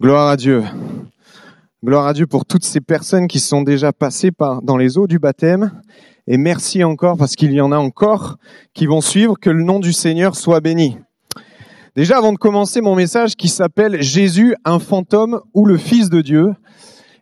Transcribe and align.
Gloire 0.00 0.28
à 0.28 0.36
Dieu. 0.38 0.64
Gloire 1.84 2.06
à 2.06 2.14
Dieu 2.14 2.26
pour 2.26 2.46
toutes 2.46 2.64
ces 2.64 2.80
personnes 2.80 3.28
qui 3.28 3.38
sont 3.38 3.60
déjà 3.60 3.92
passées 3.92 4.30
par, 4.30 4.62
dans 4.62 4.78
les 4.78 4.96
eaux 4.96 5.06
du 5.06 5.18
baptême. 5.18 5.72
Et 6.26 6.38
merci 6.38 6.82
encore 6.84 7.18
parce 7.18 7.36
qu'il 7.36 7.52
y 7.52 7.60
en 7.60 7.70
a 7.70 7.76
encore 7.76 8.38
qui 8.72 8.86
vont 8.86 9.02
suivre. 9.02 9.34
Que 9.38 9.50
le 9.50 9.62
nom 9.62 9.78
du 9.78 9.92
Seigneur 9.92 10.36
soit 10.36 10.60
béni. 10.60 10.96
Déjà, 11.96 12.16
avant 12.16 12.32
de 12.32 12.38
commencer 12.38 12.80
mon 12.80 12.94
message 12.94 13.36
qui 13.36 13.48
s'appelle 13.48 14.00
Jésus, 14.00 14.54
un 14.64 14.78
fantôme 14.78 15.42
ou 15.52 15.66
le 15.66 15.76
Fils 15.76 16.08
de 16.08 16.22
Dieu, 16.22 16.54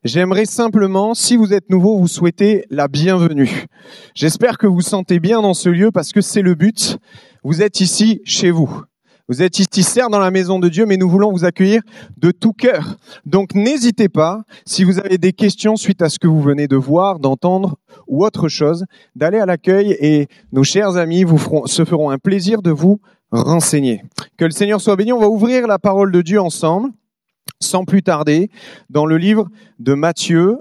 j'aimerais 0.04 0.46
simplement, 0.46 1.14
si 1.14 1.36
vous 1.36 1.52
êtes 1.52 1.70
nouveau, 1.70 1.98
vous 1.98 2.06
souhaiter 2.06 2.64
la 2.70 2.86
bienvenue. 2.86 3.66
J'espère 4.14 4.56
que 4.56 4.68
vous 4.68 4.82
sentez 4.82 5.18
bien 5.18 5.42
dans 5.42 5.54
ce 5.54 5.68
lieu 5.68 5.90
parce 5.90 6.12
que 6.12 6.20
c'est 6.20 6.42
le 6.42 6.54
but. 6.54 6.98
Vous 7.42 7.60
êtes 7.60 7.80
ici 7.80 8.20
chez 8.24 8.52
vous. 8.52 8.84
Vous 9.30 9.42
êtes 9.42 9.58
ici 9.58 10.00
dans 10.10 10.18
la 10.18 10.30
maison 10.30 10.58
de 10.58 10.70
Dieu, 10.70 10.86
mais 10.86 10.96
nous 10.96 11.10
voulons 11.10 11.30
vous 11.30 11.44
accueillir 11.44 11.82
de 12.16 12.30
tout 12.30 12.54
cœur. 12.54 12.96
Donc 13.26 13.54
n'hésitez 13.54 14.08
pas, 14.08 14.40
si 14.64 14.84
vous 14.84 14.98
avez 14.98 15.18
des 15.18 15.34
questions 15.34 15.76
suite 15.76 16.00
à 16.00 16.08
ce 16.08 16.18
que 16.18 16.26
vous 16.26 16.40
venez 16.40 16.66
de 16.66 16.76
voir, 16.76 17.18
d'entendre 17.18 17.76
ou 18.06 18.24
autre 18.24 18.48
chose, 18.48 18.86
d'aller 19.14 19.38
à 19.38 19.44
l'accueil 19.44 19.94
et 20.00 20.28
nos 20.50 20.64
chers 20.64 20.96
amis 20.96 21.24
vous 21.24 21.36
feront, 21.36 21.66
se 21.66 21.84
feront 21.84 22.08
un 22.08 22.16
plaisir 22.16 22.62
de 22.62 22.70
vous 22.70 23.02
renseigner. 23.30 24.02
Que 24.38 24.46
le 24.46 24.50
Seigneur 24.50 24.80
soit 24.80 24.96
béni. 24.96 25.12
On 25.12 25.20
va 25.20 25.28
ouvrir 25.28 25.66
la 25.66 25.78
parole 25.78 26.10
de 26.10 26.22
Dieu 26.22 26.40
ensemble, 26.40 26.88
sans 27.60 27.84
plus 27.84 28.02
tarder, 28.02 28.50
dans 28.88 29.04
le 29.04 29.18
livre 29.18 29.48
de 29.78 29.92
Matthieu, 29.92 30.56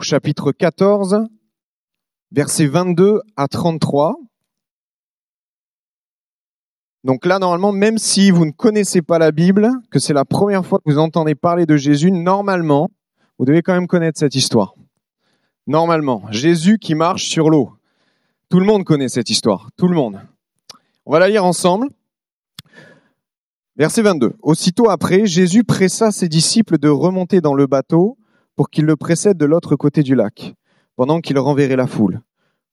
chapitre 0.00 0.50
14, 0.50 1.24
versets 2.32 2.66
22 2.66 3.20
à 3.36 3.46
33. 3.46 4.16
Donc 7.04 7.26
là, 7.26 7.38
normalement, 7.38 7.72
même 7.72 7.98
si 7.98 8.30
vous 8.30 8.44
ne 8.44 8.50
connaissez 8.50 9.02
pas 9.02 9.18
la 9.18 9.30
Bible, 9.30 9.70
que 9.90 9.98
c'est 9.98 10.12
la 10.12 10.24
première 10.24 10.66
fois 10.66 10.78
que 10.78 10.90
vous 10.90 10.98
entendez 10.98 11.34
parler 11.34 11.64
de 11.64 11.76
Jésus, 11.76 12.10
normalement, 12.10 12.90
vous 13.38 13.44
devez 13.44 13.62
quand 13.62 13.72
même 13.72 13.86
connaître 13.86 14.18
cette 14.18 14.34
histoire. 14.34 14.74
Normalement, 15.66 16.22
Jésus 16.30 16.78
qui 16.78 16.94
marche 16.94 17.28
sur 17.28 17.50
l'eau. 17.50 17.72
Tout 18.48 18.58
le 18.58 18.66
monde 18.66 18.84
connaît 18.84 19.08
cette 19.08 19.30
histoire, 19.30 19.68
tout 19.76 19.86
le 19.86 19.94
monde. 19.94 20.20
On 21.06 21.12
va 21.12 21.20
la 21.20 21.28
lire 21.28 21.44
ensemble. 21.44 21.88
Verset 23.76 24.02
22. 24.02 24.34
Aussitôt 24.42 24.90
après, 24.90 25.26
Jésus 25.26 25.62
pressa 25.62 26.10
ses 26.10 26.28
disciples 26.28 26.78
de 26.78 26.88
remonter 26.88 27.40
dans 27.40 27.54
le 27.54 27.66
bateau 27.66 28.18
pour 28.56 28.70
qu'ils 28.70 28.86
le 28.86 28.96
précèdent 28.96 29.38
de 29.38 29.46
l'autre 29.46 29.76
côté 29.76 30.02
du 30.02 30.16
lac, 30.16 30.54
pendant 30.96 31.20
qu'il 31.20 31.38
renverrait 31.38 31.76
la 31.76 31.86
foule. 31.86 32.20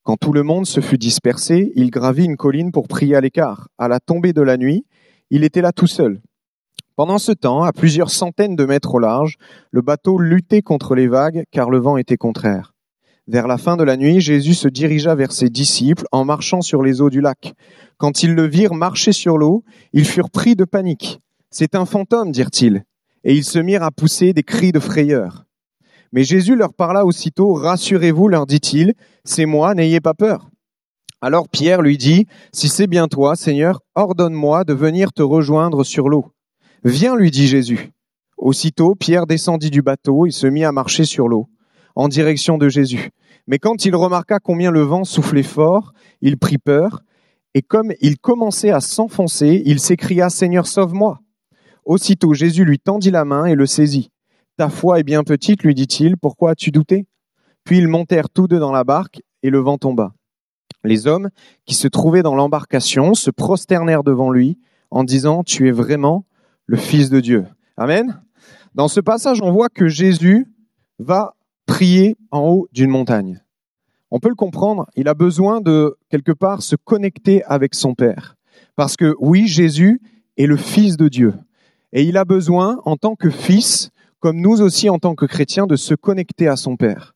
Quand 0.06 0.18
tout 0.18 0.34
le 0.34 0.44
monde 0.44 0.68
se 0.68 0.82
fut 0.82 1.00
dispersé, 1.00 1.72
il 1.76 1.90
gravit 1.90 2.26
une 2.26 2.38
colline 2.38 2.72
pour 2.72 2.88
prier 2.88 3.16
à 3.16 3.22
l'écart. 3.22 3.70
À 3.80 3.88
la 3.88 4.00
tombée 4.00 4.34
de 4.34 4.44
la 4.44 4.56
nuit, 4.56 4.86
il 5.32 5.44
était 5.44 5.64
là 5.64 5.72
tout 5.72 5.88
seul. 5.88 6.22
Pendant 6.96 7.18
ce 7.18 7.32
temps, 7.32 7.64
à 7.64 7.74
plusieurs 7.74 8.12
centaines 8.12 8.56
de 8.56 8.66
mètres 8.66 8.94
au 8.94 9.00
large, 9.00 9.38
le 9.72 9.82
bateau 9.82 10.20
luttait 10.20 10.62
contre 10.62 10.94
les 10.94 11.08
vagues 11.08 11.46
car 11.50 11.72
le 11.72 11.80
vent 11.80 11.98
était 11.98 12.18
contraire. 12.18 12.76
Vers 13.26 13.48
la 13.48 13.58
fin 13.58 13.78
de 13.78 13.84
la 13.84 13.98
nuit, 13.98 14.22
Jésus 14.22 14.54
se 14.54 14.68
dirigea 14.68 15.16
vers 15.16 15.32
ses 15.32 15.50
disciples 15.50 16.06
en 16.12 16.24
marchant 16.24 16.62
sur 16.62 16.84
les 16.84 17.02
eaux 17.02 17.10
du 17.10 17.20
lac. 17.20 17.56
Quand 17.98 18.22
ils 18.22 18.36
le 18.36 18.46
virent 18.46 18.76
marcher 18.76 19.12
sur 19.12 19.40
l'eau, 19.40 19.64
ils 19.92 20.06
furent 20.06 20.30
pris 20.30 20.56
de 20.56 20.66
panique. 20.66 21.20
C'est 21.50 21.74
un 21.74 21.86
fantôme, 21.86 22.32
dirent-ils, 22.32 22.84
et 23.24 23.34
ils 23.34 23.44
se 23.44 23.58
mirent 23.58 23.82
à 23.82 23.90
pousser 23.90 24.34
des 24.34 24.44
cris 24.44 24.72
de 24.72 24.80
frayeur. 24.80 25.46
Mais 26.16 26.24
Jésus 26.24 26.56
leur 26.56 26.74
parla 26.74 27.06
aussitôt, 27.06 27.56
Rassurez-vous, 27.56 28.30
leur 28.30 28.46
dit-il, 28.46 28.94
c'est 29.26 29.46
moi, 29.46 29.76
n'ayez 29.76 30.00
pas 30.00 30.14
peur. 30.14 30.50
Alors 31.20 31.50
Pierre 31.50 31.82
lui 31.82 31.98
dit, 31.98 32.26
Si 32.54 32.70
c'est 32.70 32.88
bien 32.88 33.10
toi, 33.10 33.36
Seigneur, 33.36 33.82
ordonne-moi 33.96 34.64
de 34.64 34.74
venir 34.74 35.12
te 35.12 35.22
rejoindre 35.22 35.84
sur 35.84 36.08
l'eau. 36.08 36.32
Viens, 36.86 37.18
lui 37.18 37.32
dit 37.32 37.48
Jésus. 37.48 37.92
Aussitôt, 38.38 38.96
Pierre 38.96 39.28
descendit 39.28 39.70
du 39.70 39.82
bateau 39.82 40.26
et 40.26 40.32
se 40.32 40.48
mit 40.48 40.64
à 40.64 40.72
marcher 40.72 41.04
sur 41.04 41.28
l'eau, 41.28 41.50
en 41.96 42.08
direction 42.08 42.58
de 42.58 42.70
Jésus. 42.70 43.10
Mais 43.46 43.60
quand 43.60 43.84
il 43.84 43.94
remarqua 43.94 44.40
combien 44.40 44.72
le 44.72 44.84
vent 44.84 45.04
soufflait 45.04 45.44
fort, 45.44 45.92
il 46.22 46.38
prit 46.38 46.60
peur, 46.60 47.02
et 47.56 47.62
comme 47.62 47.92
il 48.00 48.20
commençait 48.20 48.72
à 48.72 48.80
s'enfoncer, 48.80 49.64
il 49.66 49.82
s'écria, 49.82 50.30
Seigneur, 50.30 50.66
sauve-moi. 50.66 51.20
Aussitôt 51.84 52.34
Jésus 52.34 52.64
lui 52.64 52.80
tendit 52.80 53.12
la 53.12 53.26
main 53.26 53.48
et 53.48 53.56
le 53.56 53.66
saisit. 53.66 54.12
Ta 54.58 54.70
foi 54.70 55.00
est 55.00 55.04
bien 55.04 55.24
petite, 55.24 55.64
lui 55.64 55.76
dit-il, 55.76 56.16
pourquoi 56.18 56.52
as-tu 56.52 56.72
douté? 56.72 57.08
Puis 57.66 57.78
ils 57.78 57.88
montèrent 57.88 58.30
tous 58.30 58.48
deux 58.48 58.60
dans 58.60 58.72
la 58.72 58.86
barque, 58.86 59.22
et 59.44 59.50
le 59.50 59.60
vent 59.60 59.78
tomba. 59.78 60.14
Les 60.84 61.08
hommes 61.08 61.30
qui 61.66 61.76
se 61.76 61.88
trouvaient 61.88 62.24
dans 62.24 62.36
l'embarcation 62.36 63.14
se 63.16 63.32
prosternèrent 63.32 64.04
devant 64.04 64.30
lui, 64.30 64.58
en 64.92 65.04
disant, 65.04 65.44
Tu 65.44 65.68
es 65.68 65.72
vraiment 65.72 66.26
le 66.68 66.78
Fils 66.78 67.10
de 67.10 67.20
Dieu. 67.20 67.46
Amen. 67.76 68.22
Dans 68.76 68.88
ce 68.88 69.02
passage, 69.02 69.42
on 69.42 69.52
voit 69.52 69.70
que 69.70 69.88
Jésus 69.88 70.48
va 71.00 71.36
prier 71.66 72.18
en 72.32 72.42
haut 72.42 72.68
d'une 72.72 72.90
montagne. 72.90 73.42
On 74.12 74.20
peut 74.20 74.30
le 74.30 74.36
comprendre, 74.36 74.88
il 74.96 75.10
a 75.10 75.14
besoin 75.14 75.60
de, 75.60 75.98
quelque 76.10 76.32
part, 76.32 76.62
se 76.62 76.78
connecter 76.78 77.44
avec 77.44 77.76
son 77.76 77.94
Père. 77.94 78.36
Parce 78.78 78.96
que 78.96 79.16
oui, 79.20 79.48
Jésus 79.48 80.02
est 80.38 80.46
le 80.46 80.58
Fils 80.58 80.96
de 80.96 81.10
Dieu. 81.10 81.34
Et 81.92 82.04
il 82.04 82.16
a 82.16 82.24
besoin, 82.24 82.80
en 82.86 82.96
tant 82.96 83.16
que 83.16 83.30
Fils, 83.30 83.90
comme 84.26 84.42
nous 84.42 84.60
aussi 84.60 84.90
en 84.90 84.98
tant 84.98 85.14
que 85.14 85.28
chrétiens, 85.28 85.68
de 85.68 85.76
se 85.76 85.94
connecter 85.94 86.48
à 86.48 86.56
son 86.56 86.78
Père. 86.78 87.14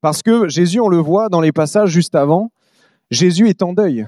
Parce 0.00 0.22
que 0.22 0.46
Jésus, 0.46 0.78
on 0.78 0.86
le 0.86 0.98
voit 0.98 1.28
dans 1.28 1.40
les 1.40 1.50
passages 1.50 1.90
juste 1.90 2.14
avant, 2.14 2.52
Jésus 3.10 3.48
est 3.48 3.64
en 3.64 3.72
deuil. 3.72 4.06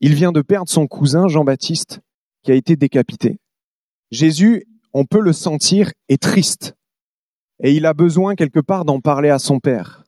Il 0.00 0.16
vient 0.16 0.32
de 0.32 0.42
perdre 0.42 0.68
son 0.68 0.88
cousin 0.88 1.28
Jean-Baptiste 1.28 2.00
qui 2.42 2.50
a 2.50 2.56
été 2.56 2.74
décapité. 2.74 3.38
Jésus, 4.10 4.66
on 4.94 5.04
peut 5.04 5.20
le 5.20 5.32
sentir, 5.32 5.92
est 6.08 6.20
triste. 6.20 6.74
Et 7.62 7.72
il 7.72 7.86
a 7.86 7.94
besoin 7.94 8.34
quelque 8.34 8.58
part 8.58 8.84
d'en 8.84 8.98
parler 8.98 9.30
à 9.30 9.38
son 9.38 9.60
Père. 9.60 10.02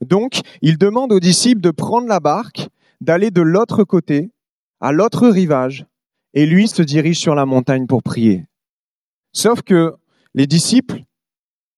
Donc, 0.00 0.42
il 0.62 0.78
demande 0.78 1.10
aux 1.10 1.18
disciples 1.18 1.60
de 1.60 1.72
prendre 1.72 2.06
la 2.06 2.20
barque, 2.20 2.68
d'aller 3.00 3.32
de 3.32 3.42
l'autre 3.42 3.82
côté, 3.82 4.30
à 4.80 4.92
l'autre 4.92 5.26
rivage, 5.26 5.86
et 6.34 6.46
lui 6.46 6.68
se 6.68 6.82
dirige 6.82 7.18
sur 7.18 7.34
la 7.34 7.46
montagne 7.46 7.88
pour 7.88 8.04
prier. 8.04 8.44
Sauf 9.32 9.62
que 9.62 9.96
les 10.34 10.46
disciples 10.46 11.02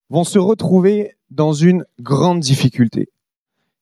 vont 0.09 0.25
se 0.25 0.39
retrouver 0.39 1.17
dans 1.31 1.53
une 1.53 1.85
grande 2.01 2.41
difficulté. 2.41 3.09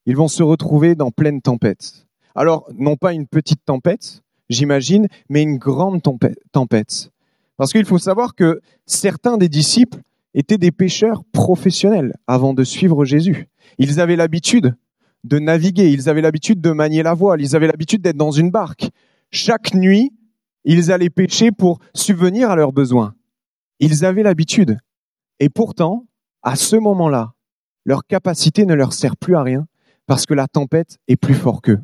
Ils 0.07 0.17
vont 0.17 0.29
se 0.29 0.43
retrouver 0.43 0.95
dans 0.95 1.11
pleine 1.11 1.41
tempête. 1.41 2.07
Alors, 2.35 2.69
non 2.77 2.97
pas 2.97 3.13
une 3.13 3.27
petite 3.27 3.65
tempête, 3.65 4.23
j'imagine, 4.51 5.07
mais 5.29 5.43
une 5.43 5.59
grande 5.59 6.03
tempête. 6.03 7.11
Parce 7.57 7.73
qu'il 7.73 7.85
faut 7.85 7.99
savoir 7.99 8.35
que 8.35 8.61
certains 8.87 9.37
des 9.39 9.49
disciples 9.49 10.01
étaient 10.35 10.59
des 10.59 10.73
pêcheurs 10.73 11.23
professionnels 11.33 12.15
avant 12.27 12.55
de 12.55 12.65
suivre 12.65 13.05
Jésus. 13.05 13.49
Ils 13.79 14.01
avaient 14.01 14.17
l'habitude 14.17 14.75
de 15.23 15.39
naviguer, 15.39 15.91
ils 15.91 16.09
avaient 16.09 16.21
l'habitude 16.21 16.61
de 16.61 16.73
manier 16.73 17.03
la 17.03 17.15
voile, 17.15 17.41
ils 17.41 17.55
avaient 17.55 17.69
l'habitude 17.69 18.03
d'être 18.03 18.17
dans 18.17 18.33
une 18.33 18.51
barque. 18.51 18.91
Chaque 19.31 19.73
nuit, 19.75 20.13
ils 20.65 20.91
allaient 20.91 21.11
pêcher 21.11 21.53
pour 21.53 21.79
subvenir 21.95 22.51
à 22.51 22.57
leurs 22.57 22.73
besoins. 22.73 23.15
Ils 23.81 24.05
avaient 24.05 24.23
l'habitude. 24.23 24.79
Et 25.41 25.49
pourtant, 25.49 26.07
à 26.43 26.57
ce 26.57 26.77
moment-là, 26.77 27.33
leur 27.85 28.07
capacité 28.07 28.67
ne 28.67 28.75
leur 28.75 28.93
sert 28.93 29.17
plus 29.17 29.37
à 29.37 29.43
rien 29.43 29.67
parce 30.07 30.27
que 30.27 30.35
la 30.35 30.47
tempête 30.47 30.99
est 31.09 31.17
plus 31.17 31.35
fort 31.35 31.63
qu'eux. 31.63 31.81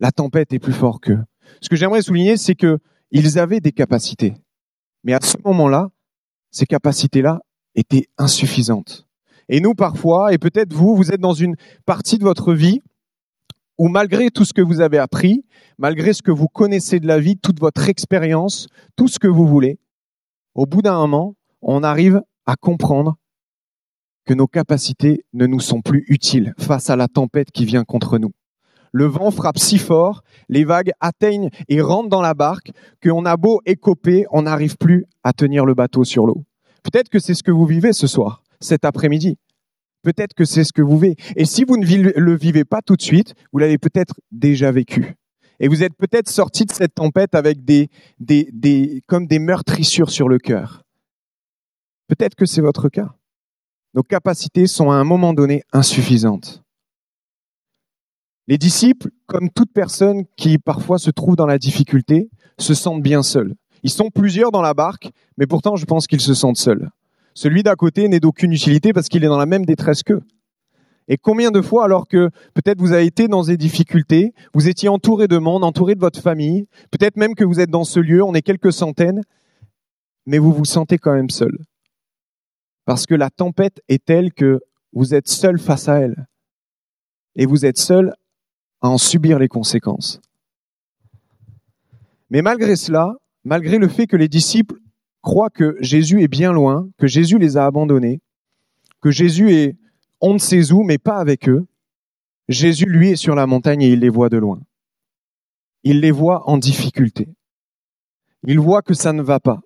La 0.00 0.12
tempête 0.12 0.52
est 0.52 0.58
plus 0.58 0.72
fort 0.72 1.00
qu'eux. 1.00 1.22
Ce 1.60 1.68
que 1.68 1.76
j'aimerais 1.76 2.02
souligner, 2.02 2.36
c'est 2.36 2.54
que 2.54 2.78
ils 3.10 3.38
avaient 3.38 3.60
des 3.60 3.72
capacités. 3.72 4.34
Mais 5.02 5.14
à 5.14 5.20
ce 5.20 5.36
moment-là, 5.44 5.88
ces 6.50 6.66
capacités-là 6.66 7.40
étaient 7.74 8.06
insuffisantes. 8.18 9.06
Et 9.48 9.60
nous, 9.60 9.74
parfois, 9.74 10.32
et 10.32 10.38
peut-être 10.38 10.72
vous, 10.72 10.94
vous 10.94 11.10
êtes 11.10 11.20
dans 11.20 11.32
une 11.32 11.56
partie 11.86 12.18
de 12.18 12.24
votre 12.24 12.52
vie 12.52 12.80
où 13.78 13.88
malgré 13.88 14.30
tout 14.30 14.44
ce 14.44 14.52
que 14.52 14.60
vous 14.60 14.80
avez 14.80 14.98
appris, 14.98 15.44
malgré 15.78 16.12
ce 16.12 16.22
que 16.22 16.32
vous 16.32 16.48
connaissez 16.48 17.00
de 17.00 17.06
la 17.06 17.20
vie, 17.20 17.36
toute 17.36 17.60
votre 17.60 17.88
expérience, 17.88 18.66
tout 18.96 19.08
ce 19.08 19.18
que 19.18 19.28
vous 19.28 19.46
voulez, 19.46 19.78
au 20.58 20.66
bout 20.66 20.82
d'un 20.82 20.96
moment, 20.98 21.36
on 21.62 21.84
arrive 21.84 22.20
à 22.44 22.56
comprendre 22.56 23.14
que 24.26 24.34
nos 24.34 24.48
capacités 24.48 25.24
ne 25.32 25.46
nous 25.46 25.60
sont 25.60 25.82
plus 25.82 26.04
utiles 26.08 26.52
face 26.58 26.90
à 26.90 26.96
la 26.96 27.06
tempête 27.06 27.52
qui 27.52 27.64
vient 27.64 27.84
contre 27.84 28.18
nous. 28.18 28.32
Le 28.90 29.04
vent 29.04 29.30
frappe 29.30 29.60
si 29.60 29.78
fort, 29.78 30.22
les 30.48 30.64
vagues 30.64 30.90
atteignent 30.98 31.50
et 31.68 31.80
rentrent 31.80 32.08
dans 32.08 32.22
la 32.22 32.34
barque, 32.34 32.72
qu'on 33.00 33.24
a 33.24 33.36
beau 33.36 33.60
écoper, 33.66 34.26
on 34.32 34.42
n'arrive 34.42 34.76
plus 34.78 35.04
à 35.22 35.32
tenir 35.32 35.64
le 35.64 35.74
bateau 35.74 36.02
sur 36.02 36.26
l'eau. 36.26 36.42
Peut-être 36.82 37.08
que 37.08 37.20
c'est 37.20 37.34
ce 37.34 37.44
que 37.44 37.52
vous 37.52 37.66
vivez 37.66 37.92
ce 37.92 38.08
soir, 38.08 38.42
cet 38.58 38.84
après-midi. 38.84 39.38
Peut-être 40.02 40.34
que 40.34 40.44
c'est 40.44 40.64
ce 40.64 40.72
que 40.72 40.82
vous 40.82 40.98
vivez. 40.98 41.14
Et 41.36 41.44
si 41.44 41.62
vous 41.62 41.76
ne 41.76 41.86
le 42.18 42.36
vivez 42.36 42.64
pas 42.64 42.82
tout 42.82 42.96
de 42.96 43.02
suite, 43.02 43.34
vous 43.52 43.60
l'avez 43.60 43.78
peut-être 43.78 44.14
déjà 44.32 44.72
vécu. 44.72 45.14
Et 45.60 45.68
vous 45.68 45.82
êtes 45.82 45.96
peut-être 45.96 46.28
sorti 46.28 46.64
de 46.64 46.72
cette 46.72 46.94
tempête 46.94 47.34
avec 47.34 47.64
des, 47.64 47.88
des, 48.20 48.48
des, 48.52 49.02
comme 49.06 49.26
des 49.26 49.38
meurtrissures 49.38 50.10
sur 50.10 50.28
le 50.28 50.38
cœur. 50.38 50.84
Peut-être 52.06 52.34
que 52.34 52.46
c'est 52.46 52.60
votre 52.60 52.88
cas. 52.88 53.14
Nos 53.94 54.02
capacités 54.02 54.66
sont 54.66 54.90
à 54.90 54.94
un 54.94 55.04
moment 55.04 55.32
donné 55.32 55.62
insuffisantes. 55.72 56.62
Les 58.46 58.56
disciples, 58.56 59.10
comme 59.26 59.50
toute 59.50 59.72
personne 59.72 60.24
qui 60.36 60.58
parfois 60.58 60.98
se 60.98 61.10
trouve 61.10 61.36
dans 61.36 61.46
la 61.46 61.58
difficulté, 61.58 62.30
se 62.58 62.74
sentent 62.74 63.02
bien 63.02 63.22
seuls. 63.22 63.54
Ils 63.82 63.90
sont 63.90 64.10
plusieurs 64.10 64.50
dans 64.50 64.62
la 64.62 64.74
barque, 64.74 65.10
mais 65.36 65.46
pourtant 65.46 65.76
je 65.76 65.84
pense 65.84 66.06
qu'ils 66.06 66.20
se 66.20 66.34
sentent 66.34 66.56
seuls. 66.56 66.90
Celui 67.34 67.62
d'à 67.62 67.76
côté 67.76 68.08
n'est 68.08 68.20
d'aucune 68.20 68.52
utilité 68.52 68.92
parce 68.92 69.08
qu'il 69.08 69.22
est 69.22 69.28
dans 69.28 69.38
la 69.38 69.46
même 69.46 69.66
détresse 69.66 70.02
qu'eux. 70.02 70.22
Et 71.08 71.16
combien 71.16 71.50
de 71.50 71.62
fois, 71.62 71.84
alors 71.84 72.06
que 72.06 72.28
peut-être 72.52 72.80
vous 72.80 72.92
avez 72.92 73.06
été 73.06 73.28
dans 73.28 73.42
des 73.42 73.56
difficultés, 73.56 74.34
vous 74.52 74.68
étiez 74.68 74.90
entouré 74.90 75.26
de 75.26 75.38
monde, 75.38 75.64
entouré 75.64 75.94
de 75.94 76.00
votre 76.00 76.20
famille, 76.20 76.66
peut-être 76.90 77.16
même 77.16 77.34
que 77.34 77.44
vous 77.44 77.60
êtes 77.60 77.70
dans 77.70 77.84
ce 77.84 77.98
lieu, 77.98 78.22
on 78.22 78.34
est 78.34 78.42
quelques 78.42 78.72
centaines, 78.72 79.22
mais 80.26 80.38
vous 80.38 80.52
vous 80.52 80.66
sentez 80.66 80.98
quand 80.98 81.14
même 81.14 81.30
seul. 81.30 81.58
Parce 82.84 83.06
que 83.06 83.14
la 83.14 83.30
tempête 83.30 83.80
est 83.88 84.04
telle 84.04 84.32
que 84.34 84.60
vous 84.92 85.14
êtes 85.14 85.28
seul 85.28 85.58
face 85.58 85.88
à 85.88 86.00
elle. 86.00 86.26
Et 87.36 87.46
vous 87.46 87.64
êtes 87.64 87.78
seul 87.78 88.12
à 88.82 88.90
en 88.90 88.98
subir 88.98 89.38
les 89.38 89.48
conséquences. 89.48 90.20
Mais 92.30 92.42
malgré 92.42 92.76
cela, 92.76 93.14
malgré 93.44 93.78
le 93.78 93.88
fait 93.88 94.06
que 94.06 94.16
les 94.16 94.28
disciples 94.28 94.76
croient 95.22 95.50
que 95.50 95.76
Jésus 95.80 96.22
est 96.22 96.28
bien 96.28 96.52
loin, 96.52 96.88
que 96.98 97.06
Jésus 97.06 97.38
les 97.38 97.56
a 97.56 97.64
abandonnés, 97.64 98.20
que 99.00 99.10
Jésus 99.10 99.52
est 99.52 99.76
on 100.20 100.34
ne 100.34 100.38
sait 100.38 100.72
où, 100.72 100.82
mais 100.82 100.98
pas 100.98 101.18
avec 101.18 101.48
eux, 101.48 101.66
Jésus, 102.48 102.86
lui, 102.86 103.10
est 103.10 103.16
sur 103.16 103.34
la 103.34 103.46
montagne 103.46 103.82
et 103.82 103.88
il 103.88 104.00
les 104.00 104.08
voit 104.08 104.28
de 104.28 104.38
loin. 104.38 104.60
Il 105.84 106.00
les 106.00 106.10
voit 106.10 106.48
en 106.48 106.58
difficulté. 106.58 107.28
Il 108.46 108.58
voit 108.58 108.82
que 108.82 108.94
ça 108.94 109.12
ne 109.12 109.22
va 109.22 109.40
pas. 109.40 109.60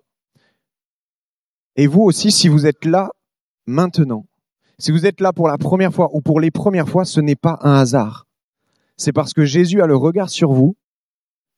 Et 1.75 1.87
vous 1.87 2.01
aussi, 2.01 2.31
si 2.31 2.47
vous 2.47 2.65
êtes 2.65 2.85
là 2.85 3.09
maintenant, 3.65 4.25
si 4.79 4.91
vous 4.91 5.05
êtes 5.05 5.21
là 5.21 5.33
pour 5.33 5.47
la 5.47 5.57
première 5.57 5.93
fois 5.93 6.09
ou 6.13 6.21
pour 6.21 6.39
les 6.39 6.51
premières 6.51 6.89
fois, 6.89 7.05
ce 7.05 7.21
n'est 7.21 7.35
pas 7.35 7.57
un 7.61 7.75
hasard. 7.75 8.27
C'est 8.97 9.13
parce 9.13 9.33
que 9.33 9.45
Jésus 9.45 9.81
a 9.81 9.87
le 9.87 9.95
regard 9.95 10.29
sur 10.29 10.51
vous, 10.51 10.75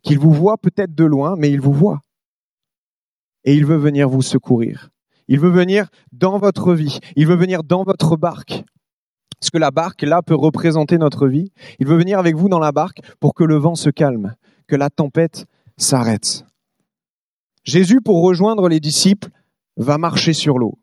qu'il 0.04 0.20
vous 0.20 0.32
voit 0.32 0.58
peut-être 0.58 0.94
de 0.94 1.06
loin, 1.06 1.36
mais 1.36 1.50
il 1.50 1.60
vous 1.60 1.74
voit. 1.74 2.02
Et 3.44 3.56
il 3.56 3.66
veut 3.66 3.78
venir 3.78 4.10
vous 4.10 4.22
secourir. 4.22 4.90
Il 5.28 5.40
veut 5.40 5.50
venir 5.50 5.90
dans 6.12 6.38
votre 6.38 6.74
vie. 6.74 7.00
Il 7.16 7.28
veut 7.28 7.36
venir 7.36 7.64
dans 7.64 7.84
votre 7.84 8.16
barque. 8.16 8.64
Parce 9.40 9.50
que 9.50 9.58
la 9.58 9.72
barque, 9.72 10.02
là, 10.02 10.22
peut 10.22 10.36
représenter 10.36 10.98
notre 10.98 11.28
vie. 11.28 11.52
Il 11.80 11.88
veut 11.88 11.98
venir 11.98 12.20
avec 12.20 12.36
vous 12.36 12.50
dans 12.50 12.60
la 12.60 12.72
barque 12.72 13.00
pour 13.20 13.34
que 13.34 13.44
le 13.44 13.56
vent 13.56 13.76
se 13.76 13.90
calme, 13.90 14.36
que 14.68 14.76
la 14.76 14.90
tempête 14.90 15.46
s'arrête. 15.78 16.46
Jésus, 17.64 18.02
pour 18.02 18.24
rejoindre 18.24 18.70
les 18.70 18.80
disciples, 18.80 19.30
va 19.78 19.98
marcher 19.98 20.34
sur 20.34 20.58
l'eau. 20.58 20.78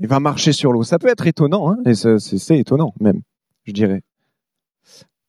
Il 0.00 0.08
va 0.08 0.20
marcher 0.20 0.52
sur 0.52 0.72
l'eau. 0.72 0.82
Ça 0.82 0.98
peut 0.98 1.08
être 1.08 1.26
étonnant, 1.26 1.70
hein 1.70 1.78
et 1.84 1.94
c'est 1.94 2.58
étonnant 2.58 2.94
même, 3.00 3.20
je 3.64 3.72
dirais. 3.72 4.02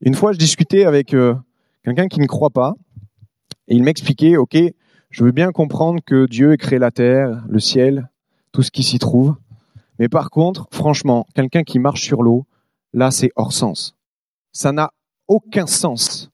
Une 0.01 0.15
fois, 0.15 0.31
je 0.31 0.37
discutais 0.37 0.85
avec 0.85 1.13
euh, 1.13 1.35
quelqu'un 1.83 2.07
qui 2.07 2.19
ne 2.19 2.25
croit 2.25 2.49
pas, 2.49 2.73
et 3.67 3.75
il 3.75 3.83
m'expliquait, 3.83 4.37
ok, 4.37 4.57
je 5.09 5.23
veux 5.23 5.31
bien 5.31 5.51
comprendre 5.51 6.01
que 6.05 6.25
Dieu 6.25 6.53
ait 6.53 6.57
créé 6.57 6.79
la 6.79 6.91
terre, 6.91 7.43
le 7.47 7.59
ciel, 7.59 8.09
tout 8.51 8.63
ce 8.63 8.71
qui 8.71 8.83
s'y 8.83 8.99
trouve, 8.99 9.35
mais 9.99 10.09
par 10.09 10.29
contre, 10.29 10.67
franchement, 10.71 11.27
quelqu'un 11.35 11.63
qui 11.63 11.79
marche 11.79 12.01
sur 12.01 12.23
l'eau, 12.23 12.45
là, 12.93 13.11
c'est 13.11 13.31
hors 13.35 13.53
sens. 13.53 13.95
Ça 14.51 14.71
n'a 14.71 14.91
aucun 15.27 15.67
sens. 15.67 16.31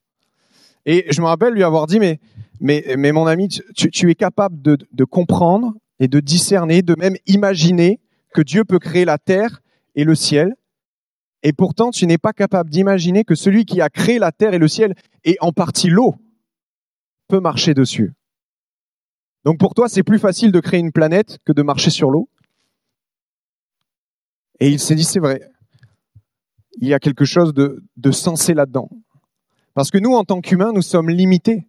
Et 0.86 1.06
je 1.10 1.20
me 1.20 1.26
rappelle 1.26 1.54
lui 1.54 1.62
avoir 1.62 1.86
dit, 1.86 1.98
mais, 2.00 2.20
mais, 2.60 3.12
mon 3.12 3.26
ami, 3.26 3.48
tu, 3.48 4.10
es 4.10 4.14
capable 4.14 4.60
de 4.62 5.04
comprendre 5.04 5.74
et 6.00 6.08
de 6.08 6.20
discerner, 6.20 6.82
de 6.82 6.96
même 6.98 7.16
imaginer 7.26 8.00
que 8.34 8.42
Dieu 8.42 8.64
peut 8.64 8.78
créer 8.78 9.04
la 9.04 9.18
terre 9.18 9.60
et 9.94 10.04
le 10.04 10.14
ciel. 10.14 10.54
Et 11.42 11.52
pourtant, 11.52 11.90
tu 11.90 12.06
n'es 12.06 12.18
pas 12.18 12.32
capable 12.32 12.70
d'imaginer 12.70 13.24
que 13.24 13.34
celui 13.34 13.64
qui 13.64 13.80
a 13.80 13.88
créé 13.88 14.18
la 14.18 14.32
terre 14.32 14.54
et 14.54 14.58
le 14.58 14.68
ciel, 14.68 14.94
et 15.24 15.36
en 15.40 15.52
partie 15.52 15.88
l'eau, 15.88 16.16
peut 17.28 17.40
marcher 17.40 17.74
dessus. 17.74 18.12
Donc 19.44 19.58
pour 19.58 19.74
toi, 19.74 19.88
c'est 19.88 20.02
plus 20.02 20.18
facile 20.18 20.52
de 20.52 20.60
créer 20.60 20.80
une 20.80 20.92
planète 20.92 21.38
que 21.44 21.52
de 21.52 21.62
marcher 21.62 21.90
sur 21.90 22.10
l'eau. 22.10 22.28
Et 24.60 24.68
il 24.68 24.78
s'est 24.78 24.94
dit, 24.94 25.04
c'est 25.04 25.20
vrai, 25.20 25.50
il 26.80 26.88
y 26.88 26.94
a 26.94 26.98
quelque 26.98 27.24
chose 27.24 27.54
de, 27.54 27.82
de 27.96 28.10
sensé 28.10 28.54
là-dedans. 28.54 28.90
Parce 29.74 29.90
que 29.90 29.98
nous, 29.98 30.12
en 30.12 30.24
tant 30.24 30.40
qu'humains, 30.40 30.72
nous 30.72 30.82
sommes 30.82 31.10
limités. 31.10 31.66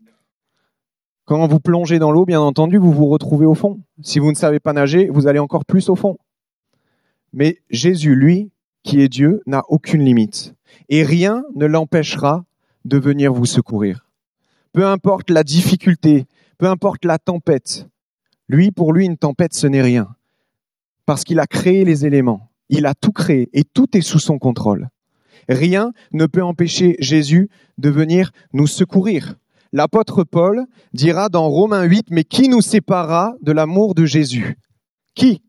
Quand 1.25 1.47
vous 1.47 1.59
plongez 1.59 1.99
dans 1.99 2.11
l'eau, 2.11 2.25
bien 2.25 2.41
entendu, 2.41 2.77
vous 2.77 2.91
vous 2.91 3.07
retrouvez 3.07 3.45
au 3.45 3.55
fond. 3.55 3.79
Si 4.01 4.19
vous 4.19 4.29
ne 4.29 4.35
savez 4.35 4.59
pas 4.59 4.73
nager, 4.73 5.07
vous 5.09 5.27
allez 5.27 5.39
encore 5.39 5.65
plus 5.65 5.89
au 5.89 5.95
fond. 5.95 6.17
Mais 7.31 7.59
Jésus, 7.69 8.15
lui, 8.15 8.51
qui 8.83 9.01
est 9.01 9.07
Dieu, 9.07 9.41
n'a 9.45 9.63
aucune 9.69 10.03
limite. 10.03 10.55
Et 10.89 11.03
rien 11.03 11.43
ne 11.55 11.65
l'empêchera 11.65 12.43
de 12.83 12.97
venir 12.97 13.31
vous 13.31 13.45
secourir. 13.45 14.09
Peu 14.73 14.85
importe 14.85 15.29
la 15.29 15.43
difficulté, 15.43 16.25
peu 16.57 16.67
importe 16.67 17.05
la 17.05 17.17
tempête, 17.17 17.87
lui, 18.49 18.71
pour 18.71 18.91
lui, 18.91 19.05
une 19.05 19.17
tempête, 19.17 19.53
ce 19.53 19.67
n'est 19.67 19.81
rien. 19.81 20.13
Parce 21.05 21.23
qu'il 21.23 21.39
a 21.39 21.47
créé 21.47 21.85
les 21.85 22.05
éléments. 22.05 22.50
Il 22.71 22.85
a 22.85 22.95
tout 22.95 23.11
créé 23.11 23.49
et 23.53 23.63
tout 23.63 23.95
est 23.95 24.01
sous 24.01 24.17
son 24.17 24.39
contrôle. 24.39 24.87
Rien 25.49 25.91
ne 26.13 26.25
peut 26.25 26.41
empêcher 26.41 26.95
Jésus 26.99 27.49
de 27.77 27.89
venir 27.89 28.31
nous 28.53 28.67
secourir. 28.67 29.35
L'apôtre 29.73 30.23
Paul 30.23 30.65
dira 30.93 31.29
dans 31.29 31.49
Romains 31.49 31.83
8, 31.83 32.07
mais 32.11 32.23
qui 32.23 32.49
nous 32.49 32.61
séparera 32.61 33.35
de 33.41 33.51
l'amour 33.51 33.93
de 33.93 34.05
Jésus? 34.05 34.57
Qui? 35.15 35.41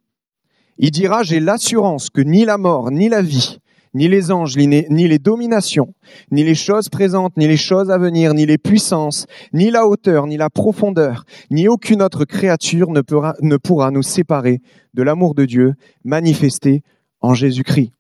Il 0.79 0.91
dira, 0.91 1.23
j'ai 1.23 1.39
l'assurance 1.39 2.11
que 2.11 2.21
ni 2.21 2.45
la 2.45 2.59
mort, 2.59 2.91
ni 2.91 3.09
la 3.09 3.23
vie, 3.23 3.59
ni 3.95 4.09
les 4.09 4.33
anges, 4.33 4.57
ni 4.57 5.09
les 5.09 5.19
dominations, 5.19 5.95
ni 6.31 6.43
les 6.43 6.55
choses 6.55 6.89
présentes, 6.89 7.37
ni 7.37 7.47
les 7.47 7.57
choses 7.57 7.91
à 7.91 7.99
venir, 7.99 8.35
ni 8.35 8.47
les 8.47 8.59
puissances, 8.59 9.27
ni 9.53 9.71
la 9.71 9.87
hauteur, 9.87 10.27
ni 10.27 10.37
la 10.37 10.51
profondeur, 10.51 11.25
ni 11.51 11.69
aucune 11.69 12.03
autre 12.03 12.25
créature 12.25 12.91
ne 12.91 13.01
pourra, 13.01 13.35
ne 13.43 13.57
pourra 13.57 13.91
nous 13.91 14.03
séparer 14.03 14.61
de 14.95 15.03
l'amour 15.03 15.35
de 15.35 15.45
Dieu 15.45 15.75
manifesté 16.05 16.83
en 17.23 17.35
Jésus-Christ. 17.35 17.93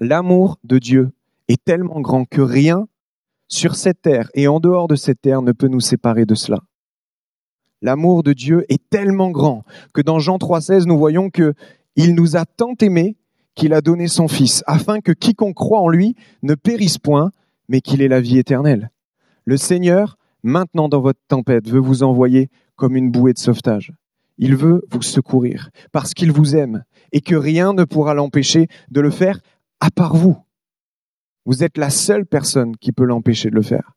L'amour 0.00 0.58
de 0.64 0.78
Dieu 0.78 1.10
est 1.48 1.62
tellement 1.62 2.00
grand 2.00 2.24
que 2.24 2.40
rien 2.40 2.88
sur 3.48 3.76
cette 3.76 4.02
terre 4.02 4.30
et 4.34 4.48
en 4.48 4.60
dehors 4.60 4.88
de 4.88 4.96
cette 4.96 5.20
terre 5.20 5.42
ne 5.42 5.52
peut 5.52 5.68
nous 5.68 5.80
séparer 5.80 6.24
de 6.24 6.34
cela. 6.34 6.60
L'amour 7.82 8.22
de 8.22 8.32
Dieu 8.32 8.64
est 8.68 8.82
tellement 8.88 9.30
grand 9.30 9.64
que 9.92 10.00
dans 10.00 10.18
Jean 10.18 10.38
3,16, 10.38 10.86
nous 10.86 10.96
voyons 10.96 11.28
que 11.28 11.52
il 11.96 12.14
nous 12.14 12.36
a 12.36 12.46
tant 12.46 12.74
aimés 12.80 13.16
qu'il 13.54 13.72
a 13.72 13.80
donné 13.80 14.08
son 14.08 14.26
Fils, 14.26 14.64
afin 14.66 15.00
que 15.00 15.12
quiconque 15.12 15.54
croit 15.54 15.80
en 15.80 15.88
lui 15.88 16.16
ne 16.42 16.54
périsse 16.54 16.98
point, 16.98 17.30
mais 17.68 17.80
qu'il 17.80 18.02
ait 18.02 18.08
la 18.08 18.20
vie 18.20 18.38
éternelle. 18.38 18.90
Le 19.44 19.56
Seigneur, 19.56 20.16
maintenant 20.42 20.88
dans 20.88 21.00
votre 21.00 21.20
tempête, 21.28 21.68
veut 21.68 21.80
vous 21.80 22.02
envoyer 22.02 22.48
comme 22.76 22.96
une 22.96 23.10
bouée 23.10 23.32
de 23.32 23.38
sauvetage. 23.38 23.92
Il 24.38 24.56
veut 24.56 24.82
vous 24.90 25.02
secourir 25.02 25.70
parce 25.92 26.14
qu'il 26.14 26.32
vous 26.32 26.56
aime 26.56 26.84
et 27.12 27.20
que 27.20 27.34
rien 27.34 27.72
ne 27.72 27.84
pourra 27.84 28.14
l'empêcher 28.14 28.68
de 28.90 29.00
le 29.00 29.10
faire 29.10 29.40
à 29.80 29.90
part 29.90 30.16
vous. 30.16 30.36
Vous 31.44 31.62
êtes 31.62 31.78
la 31.78 31.90
seule 31.90 32.26
personne 32.26 32.76
qui 32.76 32.92
peut 32.92 33.04
l'empêcher 33.04 33.50
de 33.50 33.54
le 33.54 33.62
faire. 33.62 33.92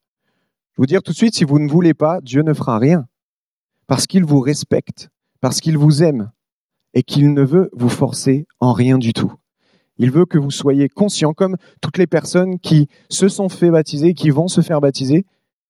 Je 0.74 0.82
vous 0.82 0.86
dire 0.86 1.01
tout 1.01 1.12
de 1.12 1.17
suite, 1.17 1.36
si 1.36 1.44
vous 1.44 1.60
ne 1.60 1.70
voulez 1.70 1.94
pas, 1.94 2.22
Dieu 2.22 2.41
ne 2.44 2.53
fera 2.53 2.77
rien 2.77 3.08
parce 3.88 4.06
qu'il 4.06 4.25
vous 4.25 4.41
respecte, 4.41 5.10
parce 5.39 5.62
qu'il 5.62 5.77
vous 5.77 6.03
aime 6.03 6.32
et 6.94 7.03
qu'il 7.03 7.34
ne 7.34 7.41
veut 7.41 7.70
vous 7.74 7.89
forcer 7.89 8.46
en 8.60 8.74
rien 8.74 8.98
du 8.98 9.13
tout. 9.13 9.34
Il 9.98 10.12
veut 10.12 10.25
que 10.25 10.38
vous 10.38 10.51
soyez 10.51 10.89
conscients, 10.89 11.34
comme 11.34 11.58
toutes 11.82 11.98
les 11.98 12.06
personnes 12.06 12.60
qui 12.60 12.88
se 13.10 13.29
sont 13.29 13.50
fait 13.50 13.72
baptiser, 13.72 14.13
qui 14.13 14.29
vont 14.29 14.48
se 14.48 14.62
faire 14.62 14.82
baptiser, 14.82 15.25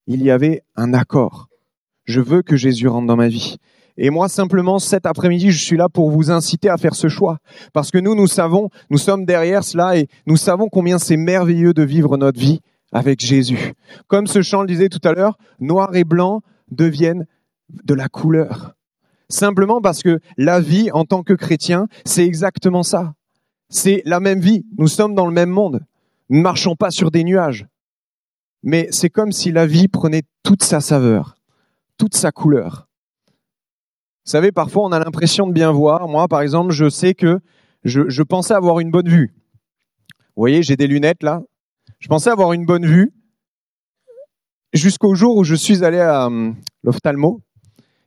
il 0.07 0.23
y 0.23 0.31
avait 0.31 0.63
un 0.75 0.93
accord. 0.93 1.47
Je 2.05 2.21
veux 2.21 2.41
que 2.41 2.55
Jésus 2.55 2.87
rentre 2.87 3.07
dans 3.07 3.15
ma 3.15 3.27
vie. 3.27 3.57
Et 3.97 4.11
moi, 4.11 4.29
simplement, 4.29 4.77
cet 4.77 5.05
après-midi, 5.05 5.51
je 5.51 5.63
suis 5.63 5.77
là 5.77 5.89
pour 5.89 6.11
vous 6.11 6.29
inciter 6.29 6.69
à 6.69 6.77
faire 6.77 6.93
ce 6.93 7.07
choix. 7.07 7.39
Parce 7.73 7.89
que 7.89 7.97
nous, 7.97 8.13
nous 8.13 8.27
savons, 8.27 8.69
nous 8.91 8.99
sommes 8.99 9.25
derrière 9.25 9.63
cela 9.63 9.97
et 9.97 10.07
nous 10.27 10.37
savons 10.37 10.69
combien 10.69 10.99
c'est 10.99 11.17
merveilleux 11.17 11.73
de 11.73 11.83
vivre 11.83 12.15
notre 12.17 12.39
vie 12.39 12.61
avec 12.91 13.19
Jésus. 13.19 13.73
Comme 14.07 14.27
ce 14.27 14.41
chant 14.41 14.61
le 14.61 14.67
disait 14.67 14.89
tout 14.89 15.05
à 15.07 15.13
l'heure, 15.13 15.37
noir 15.59 15.95
et 15.95 16.03
blanc 16.03 16.41
deviennent 16.69 17.25
de 17.69 17.93
la 17.95 18.07
couleur. 18.07 18.75
Simplement 19.29 19.81
parce 19.81 20.03
que 20.03 20.19
la 20.37 20.61
vie 20.61 20.91
en 20.91 21.03
tant 21.03 21.23
que 21.23 21.33
chrétien, 21.33 21.87
c'est 22.05 22.25
exactement 22.25 22.83
ça. 22.83 23.13
C'est 23.69 24.01
la 24.05 24.19
même 24.19 24.39
vie. 24.39 24.65
Nous 24.77 24.87
sommes 24.87 25.15
dans 25.15 25.25
le 25.25 25.33
même 25.33 25.49
monde. 25.49 25.81
Nous 26.29 26.37
ne 26.37 26.43
marchons 26.43 26.75
pas 26.75 26.91
sur 26.91 27.11
des 27.11 27.23
nuages. 27.23 27.65
Mais 28.63 28.87
c'est 28.91 29.09
comme 29.09 29.31
si 29.31 29.51
la 29.51 29.65
vie 29.65 29.87
prenait 29.87 30.23
toute 30.43 30.63
sa 30.63 30.79
saveur, 30.81 31.35
toute 31.97 32.15
sa 32.15 32.31
couleur. 32.31 32.86
Vous 34.27 34.31
savez, 34.31 34.51
parfois 34.51 34.83
on 34.83 34.91
a 34.91 34.99
l'impression 34.99 35.47
de 35.47 35.53
bien 35.53 35.71
voir. 35.71 36.09
Moi, 36.09 36.27
par 36.27 36.41
exemple, 36.41 36.73
je 36.73 36.89
sais 36.89 37.13
que 37.13 37.39
je, 37.85 38.21
pensais 38.23 38.53
avoir 38.53 38.81
une 38.81 38.91
bonne 38.91 39.07
vue. 39.07 39.33
Vous 40.35 40.41
voyez, 40.41 40.63
j'ai 40.63 40.75
des 40.75 40.85
lunettes 40.85 41.23
là. 41.23 41.43
Je 41.99 42.09
pensais 42.09 42.29
avoir 42.29 42.51
une 42.51 42.65
bonne 42.65 42.85
vue 42.85 43.13
jusqu'au 44.73 45.15
jour 45.15 45.37
où 45.37 45.45
je 45.45 45.55
suis 45.55 45.81
allé 45.85 46.01
à 46.01 46.25
hum, 46.25 46.57
l'ophtalmo, 46.83 47.39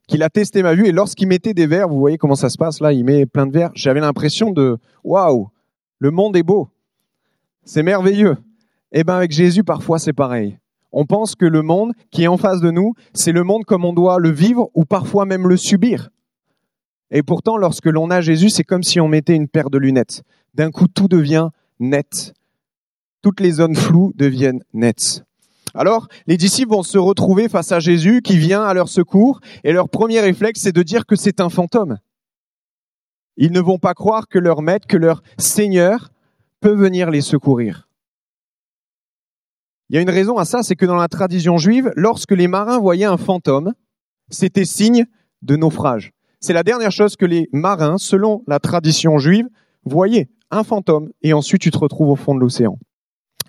qu'il 0.08 0.22
a 0.22 0.28
testé 0.28 0.62
ma 0.62 0.74
vue 0.74 0.88
et 0.88 0.92
lorsqu'il 0.92 1.26
mettait 1.26 1.54
des 1.54 1.66
verres, 1.66 1.88
vous 1.88 1.98
voyez 1.98 2.18
comment 2.18 2.34
ça 2.34 2.50
se 2.50 2.58
passe 2.58 2.80
là, 2.80 2.92
il 2.92 3.02
met 3.02 3.24
plein 3.24 3.46
de 3.46 3.52
verres. 3.52 3.70
J'avais 3.74 4.00
l'impression 4.00 4.50
de 4.50 4.76
waouh, 5.02 5.48
le 6.00 6.10
monde 6.10 6.36
est 6.36 6.42
beau, 6.42 6.68
c'est 7.64 7.82
merveilleux. 7.82 8.36
Eh 8.92 9.04
ben 9.04 9.14
avec 9.14 9.30
Jésus, 9.30 9.64
parfois 9.64 9.98
c'est 9.98 10.12
pareil. 10.12 10.58
On 10.92 11.06
pense 11.06 11.34
que 11.34 11.44
le 11.44 11.62
monde 11.62 11.92
qui 12.10 12.24
est 12.24 12.28
en 12.28 12.36
face 12.36 12.60
de 12.60 12.70
nous, 12.70 12.94
c'est 13.14 13.32
le 13.32 13.44
monde 13.44 13.64
comme 13.64 13.84
on 13.84 13.92
doit 13.92 14.18
le 14.18 14.30
vivre 14.30 14.70
ou 14.74 14.84
parfois 14.84 15.24
même 15.24 15.46
le 15.46 15.56
subir. 15.56 16.10
Et 17.10 17.22
pourtant, 17.22 17.56
lorsque 17.56 17.86
l'on 17.86 18.10
a 18.10 18.20
Jésus, 18.20 18.50
c'est 18.50 18.64
comme 18.64 18.82
si 18.82 19.00
on 19.00 19.08
mettait 19.08 19.34
une 19.34 19.48
paire 19.48 19.70
de 19.70 19.78
lunettes. 19.78 20.22
D'un 20.54 20.70
coup, 20.70 20.86
tout 20.88 21.08
devient 21.08 21.48
net. 21.78 22.34
Toutes 23.22 23.40
les 23.40 23.52
zones 23.52 23.76
floues 23.76 24.12
deviennent 24.16 24.62
nettes. 24.72 25.24
Alors, 25.74 26.08
les 26.26 26.36
disciples 26.36 26.72
vont 26.72 26.82
se 26.82 26.98
retrouver 26.98 27.48
face 27.48 27.70
à 27.72 27.80
Jésus 27.80 28.22
qui 28.22 28.36
vient 28.36 28.62
à 28.62 28.74
leur 28.74 28.88
secours, 28.88 29.40
et 29.62 29.72
leur 29.72 29.88
premier 29.88 30.20
réflexe, 30.20 30.62
c'est 30.62 30.72
de 30.72 30.82
dire 30.82 31.06
que 31.06 31.16
c'est 31.16 31.40
un 31.40 31.48
fantôme. 31.48 31.98
Ils 33.36 33.52
ne 33.52 33.60
vont 33.60 33.78
pas 33.78 33.94
croire 33.94 34.26
que 34.28 34.38
leur 34.38 34.62
maître, 34.62 34.86
que 34.86 34.96
leur 34.96 35.22
Seigneur 35.38 36.10
peut 36.60 36.74
venir 36.74 37.10
les 37.10 37.20
secourir. 37.20 37.88
Il 39.90 39.96
y 39.96 39.98
a 39.98 40.02
une 40.02 40.10
raison 40.10 40.36
à 40.36 40.44
ça, 40.44 40.62
c'est 40.62 40.76
que 40.76 40.86
dans 40.86 40.94
la 40.94 41.08
tradition 41.08 41.58
juive, 41.58 41.90
lorsque 41.96 42.30
les 42.30 42.46
marins 42.46 42.78
voyaient 42.78 43.06
un 43.06 43.16
fantôme, 43.16 43.72
c'était 44.28 44.64
signe 44.64 45.04
de 45.42 45.56
naufrage. 45.56 46.12
C'est 46.38 46.52
la 46.52 46.62
dernière 46.62 46.92
chose 46.92 47.16
que 47.16 47.26
les 47.26 47.48
marins, 47.52 47.98
selon 47.98 48.44
la 48.46 48.60
tradition 48.60 49.18
juive, 49.18 49.48
voyaient, 49.84 50.28
un 50.52 50.62
fantôme, 50.62 51.10
et 51.22 51.32
ensuite 51.32 51.60
tu 51.60 51.72
te 51.72 51.78
retrouves 51.78 52.10
au 52.10 52.14
fond 52.14 52.36
de 52.36 52.40
l'océan. 52.40 52.78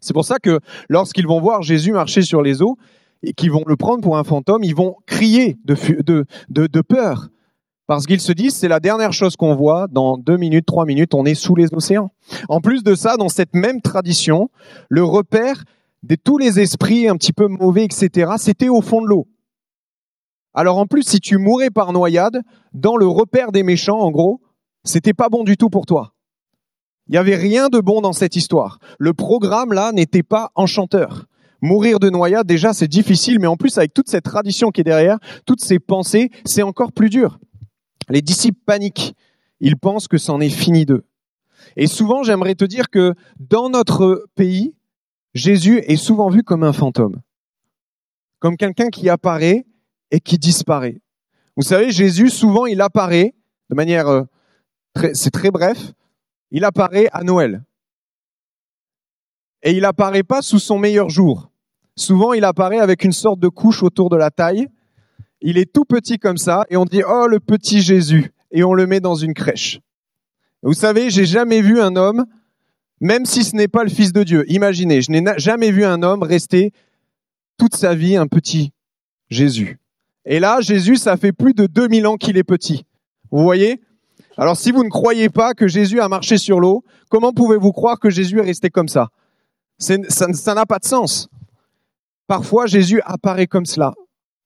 C'est 0.01 0.13
pour 0.13 0.25
ça 0.25 0.39
que 0.39 0.59
lorsqu'ils 0.89 1.27
vont 1.27 1.39
voir 1.39 1.61
Jésus 1.61 1.91
marcher 1.91 2.23
sur 2.23 2.41
les 2.41 2.63
eaux, 2.63 2.75
et 3.21 3.33
qu'ils 3.33 3.51
vont 3.51 3.63
le 3.67 3.75
prendre 3.75 4.01
pour 4.01 4.17
un 4.17 4.23
fantôme, 4.23 4.63
ils 4.63 4.75
vont 4.75 4.95
crier 5.05 5.59
de, 5.63 6.81
peur. 6.81 7.27
Parce 7.85 8.07
qu'ils 8.07 8.19
se 8.19 8.31
disent, 8.31 8.55
c'est 8.55 8.67
la 8.67 8.79
dernière 8.79 9.13
chose 9.13 9.35
qu'on 9.35 9.53
voit, 9.53 9.85
dans 9.91 10.17
deux 10.17 10.37
minutes, 10.37 10.65
trois 10.65 10.87
minutes, 10.87 11.13
on 11.13 11.23
est 11.25 11.35
sous 11.35 11.53
les 11.53 11.71
océans. 11.71 12.09
En 12.49 12.61
plus 12.61 12.83
de 12.83 12.95
ça, 12.95 13.15
dans 13.15 13.29
cette 13.29 13.53
même 13.53 13.79
tradition, 13.79 14.49
le 14.89 15.03
repère 15.03 15.65
de 16.03 16.15
tous 16.15 16.37
les 16.37 16.59
esprits 16.59 17.07
un 17.07 17.15
petit 17.15 17.33
peu 17.33 17.47
mauvais, 17.47 17.85
etc., 17.85 18.33
c'était 18.37 18.69
au 18.69 18.81
fond 18.81 19.01
de 19.01 19.07
l'eau. 19.07 19.27
Alors 20.53 20.77
en 20.77 20.85
plus, 20.85 21.03
si 21.03 21.19
tu 21.19 21.37
mourais 21.37 21.69
par 21.69 21.93
noyade, 21.93 22.41
dans 22.73 22.97
le 22.97 23.07
repère 23.07 23.51
des 23.51 23.63
méchants, 23.63 23.99
en 23.99 24.11
gros, 24.11 24.41
c'était 24.83 25.13
pas 25.13 25.29
bon 25.29 25.43
du 25.43 25.57
tout 25.57 25.69
pour 25.69 25.85
toi. 25.85 26.13
Il 27.07 27.11
n'y 27.11 27.17
avait 27.17 27.35
rien 27.35 27.69
de 27.69 27.79
bon 27.79 28.01
dans 28.01 28.13
cette 28.13 28.35
histoire. 28.35 28.79
Le 28.99 29.13
programme 29.13 29.73
là 29.73 29.91
n'était 29.91 30.23
pas 30.23 30.51
enchanteur. 30.55 31.25
Mourir 31.61 31.99
de 31.99 32.09
noyade, 32.09 32.47
déjà, 32.47 32.73
c'est 32.73 32.87
difficile, 32.87 33.39
mais 33.39 33.47
en 33.47 33.55
plus, 33.55 33.77
avec 33.77 33.93
toute 33.93 34.09
cette 34.09 34.23
tradition 34.23 34.71
qui 34.71 34.81
est 34.81 34.85
derrière, 34.85 35.19
toutes 35.45 35.61
ces 35.61 35.77
pensées, 35.77 36.31
c'est 36.43 36.63
encore 36.63 36.91
plus 36.91 37.09
dur. 37.09 37.37
Les 38.09 38.21
disciples 38.21 38.59
paniquent. 38.65 39.13
Ils 39.59 39.77
pensent 39.77 40.07
que 40.07 40.17
c'en 40.17 40.39
est 40.39 40.49
fini 40.49 40.85
d'eux. 40.85 41.05
Et 41.77 41.85
souvent, 41.85 42.23
j'aimerais 42.23 42.55
te 42.55 42.65
dire 42.65 42.89
que 42.89 43.13
dans 43.39 43.69
notre 43.69 44.25
pays, 44.35 44.73
Jésus 45.33 45.79
est 45.79 45.97
souvent 45.97 46.29
vu 46.29 46.43
comme 46.43 46.63
un 46.63 46.73
fantôme. 46.73 47.21
Comme 48.39 48.57
quelqu'un 48.57 48.89
qui 48.89 49.09
apparaît 49.09 49.65
et 50.09 50.19
qui 50.19 50.37
disparaît. 50.37 51.01
Vous 51.55 51.63
savez, 51.63 51.91
Jésus, 51.91 52.29
souvent, 52.29 52.65
il 52.65 52.81
apparaît 52.81 53.33
de 53.71 53.75
manière, 53.75 54.07
euh, 54.09 54.23
c'est 55.13 55.31
très 55.31 55.49
bref, 55.49 55.93
il 56.51 56.65
apparaît 56.65 57.07
à 57.13 57.23
Noël. 57.23 57.63
Et 59.63 59.71
il 59.71 59.85
apparaît 59.85 60.23
pas 60.23 60.41
sous 60.41 60.59
son 60.59 60.77
meilleur 60.77 61.09
jour. 61.09 61.51
Souvent, 61.95 62.33
il 62.33 62.43
apparaît 62.43 62.79
avec 62.79 63.03
une 63.03 63.13
sorte 63.13 63.39
de 63.39 63.47
couche 63.47 63.81
autour 63.81 64.09
de 64.09 64.17
la 64.17 64.29
taille. 64.29 64.67
Il 65.39 65.57
est 65.57 65.71
tout 65.71 65.85
petit 65.85 66.19
comme 66.19 66.37
ça 66.37 66.65
et 66.69 66.77
on 66.77 66.85
dit, 66.85 67.01
oh, 67.07 67.27
le 67.27 67.39
petit 67.39 67.81
Jésus. 67.81 68.33
Et 68.51 68.63
on 68.63 68.73
le 68.73 68.85
met 68.87 68.99
dans 68.99 69.15
une 69.15 69.33
crèche. 69.33 69.79
Vous 70.61 70.73
savez, 70.73 71.09
j'ai 71.09 71.25
jamais 71.25 71.61
vu 71.61 71.79
un 71.79 71.95
homme, 71.95 72.25
même 73.01 73.25
si 73.25 73.43
ce 73.43 73.55
n'est 73.55 73.67
pas 73.67 73.83
le 73.83 73.89
fils 73.89 74.13
de 74.13 74.23
Dieu. 74.23 74.45
Imaginez, 74.47 75.01
je 75.01 75.11
n'ai 75.11 75.23
jamais 75.37 75.71
vu 75.71 75.83
un 75.83 76.03
homme 76.03 76.21
rester 76.21 76.71
toute 77.57 77.75
sa 77.75 77.95
vie 77.95 78.15
un 78.15 78.27
petit 78.27 78.71
Jésus. 79.29 79.79
Et 80.23 80.39
là, 80.39 80.61
Jésus, 80.61 80.97
ça 80.97 81.17
fait 81.17 81.31
plus 81.31 81.53
de 81.53 81.65
2000 81.65 82.05
ans 82.05 82.15
qu'il 82.15 82.37
est 82.37 82.43
petit. 82.43 82.85
Vous 83.31 83.41
voyez? 83.43 83.81
Alors 84.37 84.55
si 84.55 84.71
vous 84.71 84.83
ne 84.83 84.89
croyez 84.89 85.29
pas 85.29 85.53
que 85.53 85.67
Jésus 85.67 85.99
a 85.99 86.07
marché 86.07 86.37
sur 86.37 86.59
l'eau, 86.59 86.83
comment 87.09 87.33
pouvez-vous 87.33 87.71
croire 87.71 87.99
que 87.99 88.09
Jésus 88.09 88.39
est 88.39 88.43
resté 88.43 88.69
comme 88.69 88.87
ça? 88.87 89.09
Ça 89.79 90.53
n'a 90.53 90.65
pas 90.65 90.77
de 90.77 90.85
sens. 90.85 91.27
Parfois, 92.27 92.67
Jésus 92.67 93.01
apparaît 93.03 93.47
comme 93.47 93.65
cela, 93.65 93.93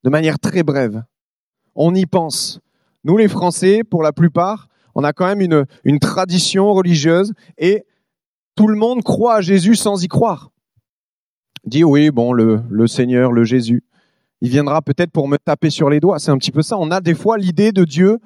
de 0.02 0.10
manière 0.10 0.38
très 0.38 0.62
brève. 0.62 1.04
On 1.74 1.94
y 1.94 2.06
pense. 2.06 2.58
Nous, 3.04 3.18
les 3.18 3.28
Français, 3.28 3.84
pour 3.84 4.02
la 4.02 4.12
plupart, 4.12 4.68
on 4.94 5.04
a 5.04 5.12
quand 5.12 5.26
même 5.26 5.42
une, 5.42 5.66
une 5.84 5.98
tradition 5.98 6.72
religieuse 6.72 7.32
et 7.58 7.84
tout 8.56 8.66
le 8.66 8.76
monde 8.76 9.02
croit 9.02 9.36
à 9.36 9.40
Jésus 9.40 9.76
sans 9.76 10.02
y 10.02 10.08
croire. 10.08 10.50
Dit 11.64 11.84
oui, 11.84 12.10
bon, 12.10 12.32
le, 12.32 12.62
le 12.68 12.86
Seigneur, 12.86 13.30
le 13.30 13.44
Jésus 13.44 13.84
il 14.40 14.50
viendra 14.50 14.82
peut-être 14.82 15.10
pour 15.10 15.28
me 15.28 15.38
taper 15.38 15.70
sur 15.70 15.90
les 15.90 16.00
doigts. 16.00 16.18
C'est 16.18 16.30
un 16.30 16.38
petit 16.38 16.52
peu 16.52 16.62
ça. 16.62 16.76
On 16.78 16.90
a 16.90 17.00
des 17.00 17.14
fois 17.14 17.38
l'idée 17.38 17.72
de 17.72 17.84
Dieu 17.84 18.18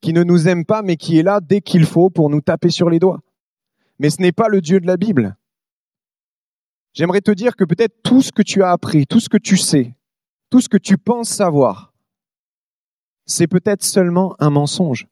qui 0.00 0.12
ne 0.12 0.24
nous 0.24 0.48
aime 0.48 0.64
pas, 0.64 0.82
mais 0.82 0.96
qui 0.96 1.18
est 1.18 1.22
là 1.22 1.40
dès 1.40 1.60
qu'il 1.60 1.86
faut 1.86 2.10
pour 2.10 2.30
nous 2.30 2.40
taper 2.40 2.70
sur 2.70 2.90
les 2.90 2.98
doigts. 2.98 3.20
Mais 3.98 4.10
ce 4.10 4.20
n'est 4.20 4.32
pas 4.32 4.48
le 4.48 4.60
Dieu 4.60 4.80
de 4.80 4.86
la 4.86 4.96
Bible. 4.96 5.36
J'aimerais 6.92 7.20
te 7.20 7.30
dire 7.30 7.56
que 7.56 7.64
peut-être 7.64 8.02
tout 8.02 8.20
ce 8.20 8.32
que 8.32 8.42
tu 8.42 8.62
as 8.62 8.70
appris, 8.70 9.06
tout 9.06 9.20
ce 9.20 9.28
que 9.28 9.38
tu 9.38 9.56
sais, 9.56 9.94
tout 10.50 10.60
ce 10.60 10.68
que 10.68 10.76
tu 10.76 10.98
penses 10.98 11.28
savoir, 11.28 11.94
c'est 13.24 13.46
peut-être 13.46 13.84
seulement 13.84 14.34
un 14.40 14.50
mensonge. 14.50 15.06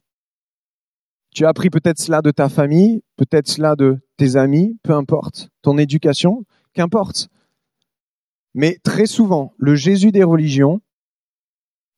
Tu 1.35 1.45
as 1.45 1.49
appris 1.49 1.71
peut-être 1.71 1.99
cela 1.99 2.23
de 2.23 2.31
ta 2.31 2.49
famille, 2.49 3.03
peut-être 3.17 3.49
cela 3.49 3.77
de 3.77 3.99
tes 4.17 4.37
amis, 4.37 4.77
peu 4.83 4.93
importe, 4.93 5.49
ton 5.63 5.79
éducation, 5.79 6.45
qu'importe. 6.73 7.29
Mais 8.55 8.79
très 8.83 9.07
souvent, 9.07 9.55
le 9.59 9.75
Jésus 9.75 10.11
des 10.11 10.25
religions 10.25 10.81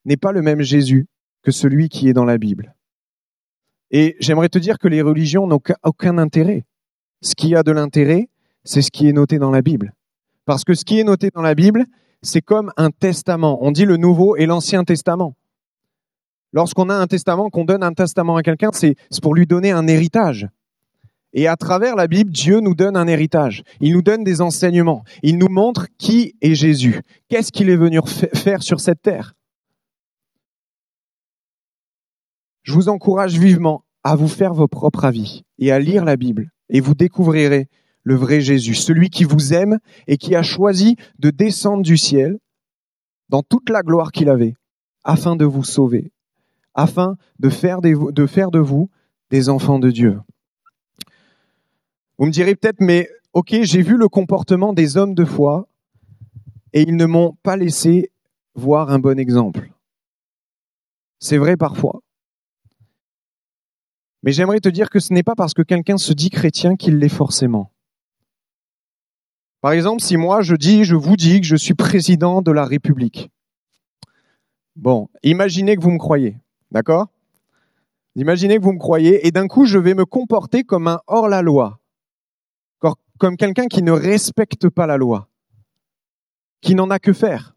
n'est 0.05 0.17
pas 0.17 0.33
le 0.33 0.43
même 0.43 0.61
Jésus 0.61 1.07
que 1.43 1.51
celui 1.51 1.89
qui 1.89 2.09
est 2.09 2.13
dans 2.13 2.25
la 2.25 2.39
Bible. 2.39 2.75
Et 3.91 4.17
j'aimerais 4.21 4.49
te 4.49 4.59
dire 4.59 4.79
que 4.79 4.89
les 4.89 5.03
religions 5.03 5.47
n'ont 5.47 5.61
aucun 5.83 6.19
intérêt. 6.19 6.65
Ce 7.21 7.35
qui 7.35 7.55
a 7.55 7.63
de 7.63 7.73
l'intérêt, 7.73 8.29
c'est 8.65 8.83
ce 8.83 8.91
qui 8.91 9.09
est 9.09 9.13
noté 9.13 9.39
dans 9.39 9.51
la 9.51 9.63
Bible. 9.63 9.95
Parce 10.45 10.65
que 10.65 10.75
ce 10.75 10.85
qui 10.85 10.99
est 10.99 11.05
noté 11.05 11.31
dans 11.33 11.43
la 11.43 11.55
Bible, 11.55 11.85
c'est 12.23 12.41
comme 12.41 12.73
un 12.77 12.91
testament. 12.91 13.59
On 13.63 13.71
dit 13.71 13.85
le 13.85 13.97
Nouveau 13.97 14.37
et 14.37 14.47
l'Ancien 14.47 14.85
Testament. 14.85 15.37
Lorsqu'on 16.53 16.91
a 16.91 16.95
un 16.95 17.07
testament, 17.07 17.51
qu'on 17.51 17.65
donne 17.65 17.83
un 17.83 17.95
testament 17.95 18.37
à 18.37 18.43
quelqu'un, 18.43 18.71
c'est 18.73 18.97
pour 19.23 19.35
lui 19.35 19.47
donner 19.47 19.71
un 19.71 19.87
héritage. 19.87 20.49
Et 21.33 21.47
à 21.47 21.57
travers 21.57 21.97
la 21.97 22.09
Bible, 22.09 22.31
Dieu 22.31 22.61
nous 22.61 22.75
donne 22.75 22.97
un 22.97 23.07
héritage. 23.07 23.63
Il 23.81 23.95
nous 23.95 24.03
donne 24.03 24.23
des 24.23 24.43
enseignements. 24.43 25.03
Il 25.23 25.39
nous 25.39 25.49
montre 25.49 25.87
qui 25.97 26.35
est 26.43 26.55
Jésus. 26.55 27.01
Qu'est-ce 27.29 27.53
qu'il 27.53 27.71
est 27.71 27.77
venu 27.77 28.01
faire 28.35 28.63
sur 28.63 28.81
cette 28.81 29.01
terre? 29.01 29.35
Je 32.63 32.75
vous 32.75 32.91
encourage 32.91 33.39
vivement 33.39 33.83
à 34.05 34.15
vous 34.15 34.29
faire 34.29 34.53
vos 34.53 34.69
propres 34.69 35.07
avis 35.07 35.43
et 35.59 35.73
à 35.73 35.79
lire 35.79 36.05
la 36.05 36.17
Bible. 36.17 36.51
Et 36.69 36.81
vous 36.81 36.95
découvrirez 36.95 37.69
le 38.03 38.15
vrai 38.15 38.41
Jésus, 38.41 38.75
celui 38.75 39.09
qui 39.11 39.25
vous 39.25 39.55
aime 39.55 39.79
et 40.07 40.19
qui 40.19 40.35
a 40.35 40.43
choisi 40.43 40.97
de 41.19 41.31
descendre 41.31 41.83
du 41.83 41.97
ciel 41.97 42.39
dans 43.31 43.43
toute 43.43 43.71
la 43.71 43.83
gloire 43.83 44.13
qu'il 44.13 44.29
avait, 44.29 44.55
afin 45.05 45.37
de 45.37 45.45
vous 45.45 45.65
sauver, 45.65 46.13
afin 46.75 47.17
de 47.39 47.49
faire, 47.49 47.81
de, 47.81 47.91
de 47.91 48.59
vous 48.59 48.91
des 49.31 49.49
enfants 49.49 49.79
de 49.79 49.91
Dieu. 49.91 50.21
Vous 52.19 52.27
me 52.27 52.31
direz 52.31 52.55
peut-être, 52.55 52.81
mais 52.81 53.09
ok, 53.33 53.63
j'ai 53.63 53.83
vu 53.83 53.97
le 53.97 54.09
comportement 54.09 54.73
des 54.73 54.97
hommes 54.97 55.15
de 55.15 55.25
foi 55.25 55.69
et 56.73 56.83
ils 56.83 56.97
ne 56.97 57.07
m'ont 57.07 57.37
pas 57.43 57.57
laissé 57.57 58.11
voir 58.55 58.91
un 58.91 58.99
bon 58.99 59.19
exemple. 59.19 59.73
C'est 61.19 61.39
vrai 61.39 61.57
parfois. 61.57 62.01
Mais 64.23 64.33
j'aimerais 64.33 64.61
te 64.61 64.69
dire 64.69 64.89
que 64.89 65.01
ce 65.01 65.13
n'est 65.13 65.23
pas 65.23 65.35
parce 65.35 65.55
que 65.55 65.63
quelqu'un 65.63 65.97
se 65.97 66.13
dit 66.13 66.31
chrétien 66.31 66.77
qu'il 66.77 66.99
l'est 66.99 67.09
forcément. 67.09 67.73
Par 69.61 69.73
exemple, 69.73 70.03
si 70.03 70.17
moi 70.17 70.43
je 70.43 70.55
dis, 70.55 70.85
je 70.85 70.97
vous 70.97 71.17
dis 71.17 71.41
que 71.41 71.47
je 71.47 71.57
suis 71.57 71.75
président 71.75 72.43
de 72.43 72.51
la 72.51 72.65
République. 72.65 73.31
Bon, 74.75 75.09
imaginez 75.23 75.77
que 75.77 75.83
vous 75.83 75.91
me 75.91 75.99
croyez, 75.99 76.37
d'accord? 76.73 77.07
Imaginez 78.17 78.59
que 78.59 78.63
vous 78.65 78.73
me 78.73 78.79
croyez 78.79 79.27
et 79.27 79.31
d'un 79.31 79.47
coup 79.47 79.65
je 79.65 79.79
vais 79.79 79.95
me 79.95 80.05
comporter 80.05 80.65
comme 80.65 80.89
un 80.89 81.01
hors-la-loi. 81.07 81.79
Comme 83.19 83.37
quelqu'un 83.37 83.67
qui 83.67 83.85
ne 83.85 83.93
respecte 83.93 84.69
pas 84.69 84.89
la 84.89 84.97
loi, 84.97 85.29
qui 86.61 86.75
n'en 86.75 86.91
a 86.91 86.99
que 86.99 87.13
faire. 87.13 87.55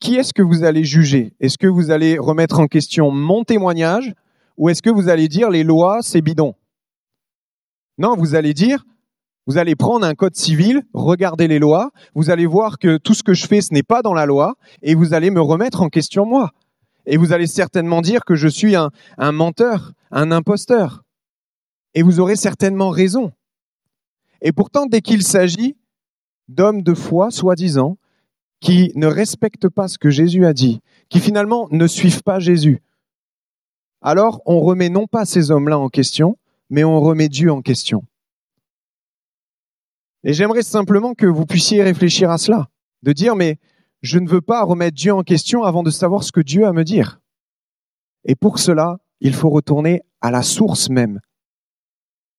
Qui 0.00 0.16
est-ce 0.16 0.34
que 0.34 0.42
vous 0.42 0.64
allez 0.64 0.84
juger? 0.84 1.34
Est-ce 1.40 1.56
que 1.56 1.66
vous 1.66 1.90
allez 1.90 2.18
remettre 2.18 2.60
en 2.60 2.66
question 2.66 3.10
mon 3.10 3.42
témoignage 3.42 4.12
ou 4.58 4.68
est-ce 4.68 4.82
que 4.82 4.90
vous 4.90 5.08
allez 5.08 5.28
dire 5.28 5.48
les 5.48 5.64
lois, 5.64 6.00
c'est 6.02 6.20
bidon? 6.20 6.54
Non, 7.96 8.16
vous 8.16 8.34
allez 8.34 8.52
dire, 8.52 8.84
vous 9.46 9.56
allez 9.56 9.76
prendre 9.76 10.04
un 10.04 10.14
code 10.14 10.36
civil, 10.36 10.82
regarder 10.92 11.48
les 11.48 11.58
lois, 11.58 11.90
vous 12.14 12.28
allez 12.28 12.46
voir 12.46 12.78
que 12.78 12.98
tout 12.98 13.14
ce 13.14 13.22
que 13.22 13.32
je 13.32 13.46
fais, 13.46 13.62
ce 13.62 13.72
n'est 13.72 13.82
pas 13.82 14.02
dans 14.02 14.12
la 14.12 14.26
loi, 14.26 14.56
et 14.82 14.94
vous 14.94 15.14
allez 15.14 15.30
me 15.30 15.40
remettre 15.40 15.80
en 15.80 15.88
question 15.88 16.26
moi. 16.26 16.50
Et 17.06 17.16
vous 17.16 17.32
allez 17.32 17.46
certainement 17.46 18.00
dire 18.00 18.24
que 18.24 18.34
je 18.34 18.48
suis 18.48 18.76
un, 18.76 18.90
menteur, 19.18 19.92
un 20.10 20.30
imposteur. 20.30 21.04
Et 21.94 22.02
vous 22.02 22.20
aurez 22.20 22.36
certainement 22.36 22.90
raison. 22.90 23.32
Et 24.40 24.52
pourtant, 24.52 24.86
dès 24.86 25.00
qu'il 25.00 25.22
s'agit 25.22 25.76
d'hommes 26.48 26.82
de 26.82 26.94
foi, 26.94 27.30
soi-disant, 27.30 27.98
qui 28.60 28.92
ne 28.94 29.06
respectent 29.06 29.68
pas 29.68 29.88
ce 29.88 29.98
que 29.98 30.10
Jésus 30.10 30.46
a 30.46 30.52
dit, 30.52 30.80
qui 31.08 31.20
finalement 31.20 31.68
ne 31.70 31.86
suivent 31.86 32.22
pas 32.22 32.38
Jésus, 32.38 32.80
alors 34.00 34.40
on 34.46 34.60
remet 34.60 34.88
non 34.88 35.06
pas 35.06 35.24
ces 35.24 35.50
hommes-là 35.50 35.78
en 35.78 35.88
question, 35.88 36.36
mais 36.70 36.84
on 36.84 37.00
remet 37.00 37.28
Dieu 37.28 37.52
en 37.52 37.62
question. 37.62 38.04
Et 40.24 40.32
j'aimerais 40.32 40.62
simplement 40.62 41.14
que 41.14 41.26
vous 41.26 41.46
puissiez 41.46 41.82
réfléchir 41.82 42.30
à 42.30 42.38
cela, 42.38 42.68
de 43.02 43.12
dire, 43.12 43.34
mais 43.34 43.58
je 44.02 44.18
ne 44.18 44.28
veux 44.28 44.40
pas 44.40 44.64
remettre 44.64 44.96
Dieu 44.96 45.14
en 45.14 45.22
question 45.22 45.62
avant 45.62 45.82
de 45.82 45.90
savoir 45.90 46.24
ce 46.24 46.32
que 46.32 46.40
Dieu 46.40 46.64
a 46.64 46.70
à 46.70 46.72
me 46.72 46.84
dire. 46.84 47.20
Et 48.24 48.34
pour 48.34 48.58
cela, 48.58 48.98
il 49.20 49.34
faut 49.34 49.50
retourner 49.50 50.02
à 50.20 50.30
la 50.30 50.42
source 50.42 50.90
même, 50.90 51.20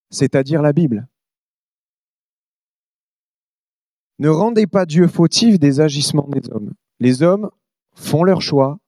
c'est-à-dire 0.09 0.61
la 0.61 0.73
Bible. 0.73 1.07
Ne 4.19 4.29
rendez 4.29 4.67
pas 4.67 4.85
Dieu 4.85 5.07
fautif 5.07 5.57
des 5.57 5.79
agissements 5.79 6.27
des 6.29 6.49
hommes. 6.51 6.73
Les 6.99 7.23
hommes 7.23 7.49
font 7.95 8.23
leur 8.23 8.41
choix 8.41 8.79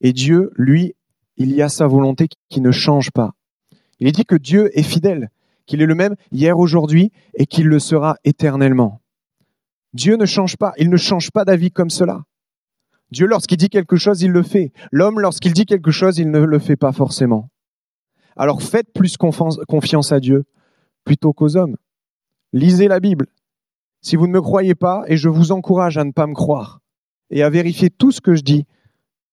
et 0.00 0.12
Dieu, 0.12 0.52
lui, 0.56 0.94
il 1.36 1.52
y 1.52 1.62
a 1.62 1.68
sa 1.68 1.86
volonté 1.86 2.28
qui 2.48 2.60
ne 2.60 2.70
change 2.70 3.10
pas. 3.10 3.32
Il 3.98 4.06
est 4.06 4.12
dit 4.12 4.24
que 4.24 4.36
Dieu 4.36 4.70
est 4.78 4.82
fidèle, 4.82 5.30
qu'il 5.66 5.82
est 5.82 5.86
le 5.86 5.94
même 5.94 6.16
hier, 6.32 6.58
aujourd'hui 6.58 7.12
et 7.34 7.46
qu'il 7.46 7.66
le 7.66 7.78
sera 7.78 8.16
éternellement. 8.24 8.99
Dieu 9.92 10.16
ne 10.16 10.26
change 10.26 10.56
pas, 10.56 10.72
il 10.76 10.88
ne 10.90 10.96
change 10.96 11.30
pas 11.30 11.44
d'avis 11.44 11.70
comme 11.70 11.90
cela. 11.90 12.24
Dieu, 13.10 13.26
lorsqu'il 13.26 13.56
dit 13.56 13.68
quelque 13.68 13.96
chose, 13.96 14.22
il 14.22 14.30
le 14.30 14.42
fait. 14.42 14.72
L'homme, 14.92 15.18
lorsqu'il 15.18 15.52
dit 15.52 15.66
quelque 15.66 15.90
chose, 15.90 16.18
il 16.18 16.30
ne 16.30 16.38
le 16.38 16.58
fait 16.58 16.76
pas 16.76 16.92
forcément. 16.92 17.50
Alors 18.36 18.62
faites 18.62 18.92
plus 18.92 19.16
confiance 19.16 20.12
à 20.12 20.20
Dieu 20.20 20.44
plutôt 21.04 21.32
qu'aux 21.32 21.56
hommes. 21.56 21.76
Lisez 22.52 22.88
la 22.88 23.00
Bible. 23.00 23.26
Si 24.00 24.16
vous 24.16 24.26
ne 24.26 24.32
me 24.32 24.40
croyez 24.40 24.74
pas, 24.74 25.02
et 25.08 25.16
je 25.16 25.28
vous 25.28 25.52
encourage 25.52 25.98
à 25.98 26.04
ne 26.04 26.12
pas 26.12 26.26
me 26.26 26.34
croire, 26.34 26.80
et 27.30 27.42
à 27.42 27.50
vérifier 27.50 27.90
tout 27.90 28.12
ce 28.12 28.20
que 28.20 28.34
je 28.34 28.42
dis 28.42 28.66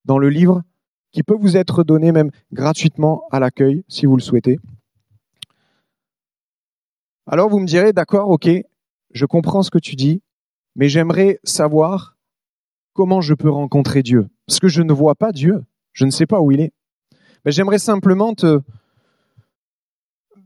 dans 0.06 0.18
le 0.18 0.30
livre, 0.30 0.64
qui 1.12 1.24
peut 1.24 1.38
vous 1.40 1.56
être 1.56 1.84
donné 1.84 2.12
même 2.12 2.32
gratuitement 2.52 3.24
à 3.32 3.40
l'accueil, 3.40 3.84
si 3.88 4.06
vous 4.06 4.18
le 4.18 4.22
souhaitez. 4.22 4.60
Alors 7.28 7.50
vous 7.50 7.60
me 7.60 7.66
direz, 7.68 7.94
d'accord, 7.94 8.30
ok, 8.30 8.50
je 9.12 9.26
comprends 9.26 9.64
ce 9.64 9.72
que 9.72 9.80
tu 9.80 9.96
dis, 9.96 10.22
mais 10.78 10.88
j'aimerais 10.88 11.40
savoir 11.44 12.16
comment 12.94 13.20
je 13.20 13.34
peux 13.34 13.50
rencontrer 13.50 14.04
Dieu 14.04 14.30
Parce 14.46 14.60
que 14.60 14.68
je 14.68 14.84
ne 14.84 14.94
vois 14.94 15.16
pas 15.16 15.32
Dieu, 15.32 15.66
je 15.92 16.06
ne 16.06 16.12
sais 16.12 16.28
pas 16.28 16.40
où 16.40 16.52
il 16.52 16.62
est. 16.62 16.72
Mais 17.44 17.52
j'aimerais 17.52 17.80
simplement 17.80 18.34
te, 18.34 18.62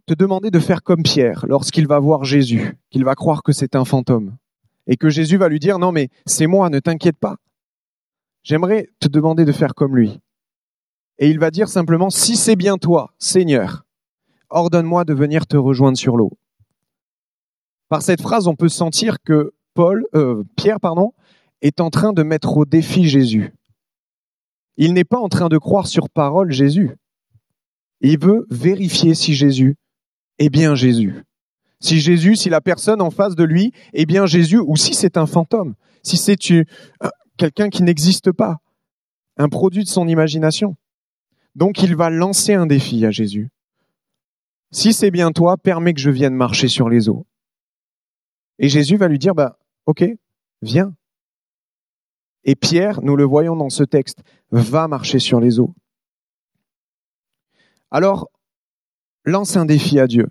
te 0.06 0.14
demander 0.14 0.50
de 0.50 0.60
faire 0.60 0.84
comme 0.84 1.04
Pierre 1.04 1.46
lorsqu'il 1.48 1.86
va 1.86 2.00
voir 2.00 2.24
Jésus, 2.24 2.78
qu'il 2.90 3.04
va 3.04 3.14
croire 3.14 3.44
que 3.44 3.52
c'est 3.52 3.76
un 3.76 3.86
fantôme, 3.86 4.38
et 4.88 4.96
que 4.96 5.10
Jésus 5.10 5.38
va 5.38 5.50
lui 5.50 5.60
dire 5.60 5.80
non 5.80 5.92
mais 5.92 6.10
c'est 6.26 6.48
moi, 6.48 6.70
ne 6.70 6.80
t'inquiète 6.80 7.18
pas. 7.18 7.36
J'aimerais 8.42 8.88
te 9.00 9.08
demander 9.08 9.46
de 9.46 9.52
faire 9.52 9.76
comme 9.76 9.96
lui. 9.96 10.20
Et 11.20 11.30
il 11.30 11.40
va 11.40 11.52
dire 11.52 11.68
simplement 11.68 12.10
si 12.10 12.38
c'est 12.38 12.56
bien 12.56 12.78
toi, 12.78 13.14
Seigneur, 13.20 13.86
ordonne-moi 14.50 15.04
de 15.04 15.14
venir 15.14 15.46
te 15.46 15.58
rejoindre 15.58 15.98
sur 15.98 16.16
l'eau. 16.16 16.32
Par 17.90 18.02
cette 18.02 18.22
phrase, 18.22 18.48
on 18.48 18.56
peut 18.56 18.70
sentir 18.70 19.22
que 19.22 19.54
Paul, 19.74 20.06
euh, 20.16 20.44
Pierre, 20.56 20.80
pardon, 20.80 21.14
est 21.62 21.80
en 21.80 21.90
train 21.90 22.14
de 22.14 22.24
mettre 22.24 22.58
au 22.58 22.66
défi 22.66 23.08
Jésus. 23.08 23.54
Il 24.78 24.94
n'est 24.94 25.04
pas 25.04 25.20
en 25.20 25.30
train 25.30 25.50
de 25.50 25.58
croire 25.58 25.88
sur 25.88 26.10
parole 26.10 26.52
Jésus. 26.52 26.92
Il 28.02 28.20
veut 28.20 28.48
vérifier 28.50 29.14
si 29.14 29.34
Jésus 29.34 29.76
est 30.40 30.50
bien 30.50 30.76
Jésus. 30.76 31.24
Si 31.80 32.00
Jésus, 32.00 32.36
si 32.36 32.50
la 32.50 32.62
personne 32.62 33.02
en 33.02 33.12
face 33.12 33.36
de 33.36 33.44
lui 33.44 33.74
est 33.94 34.06
bien 34.06 34.26
Jésus, 34.26 34.60
ou 34.60 34.76
si 34.76 34.94
c'est 34.94 35.18
un 35.18 35.26
fantôme, 35.26 35.76
si 36.04 36.18
c'est 36.18 36.38
quelqu'un 37.38 37.70
qui 37.70 37.84
n'existe 37.84 38.32
pas, 38.32 38.58
un 39.38 39.50
produit 39.50 39.84
de 39.84 39.90
son 39.90 40.08
imagination. 40.08 40.76
Donc 41.56 41.82
il 41.82 41.96
va 41.96 42.10
lancer 42.10 42.54
un 42.54 42.66
défi 42.66 43.06
à 43.06 43.12
Jésus. 43.12 43.50
Si 44.72 44.94
c'est 44.94 45.12
bien 45.12 45.32
toi, 45.32 45.58
permets 45.58 45.94
que 45.94 46.00
je 46.00 46.10
vienne 46.10 46.34
marcher 46.34 46.68
sur 46.68 46.90
les 46.90 47.10
eaux. 47.10 47.26
Et 48.58 48.70
Jésus 48.70 48.96
va 48.96 49.08
lui 49.08 49.20
dire, 49.20 49.36
bah, 49.36 49.58
ok, 49.86 50.04
viens. 50.62 50.94
Et 52.44 52.56
Pierre, 52.56 53.02
nous 53.02 53.16
le 53.16 53.24
voyons 53.24 53.56
dans 53.56 53.70
ce 53.70 53.84
texte, 53.84 54.22
va 54.52 54.88
marcher 54.88 55.20
sur 55.20 55.40
les 55.40 55.60
eaux. 55.60 55.74
Alors, 57.92 58.30
lance 59.26 59.58
un 59.58 59.66
défi 59.66 60.00
à 60.00 60.08
Dieu. 60.08 60.28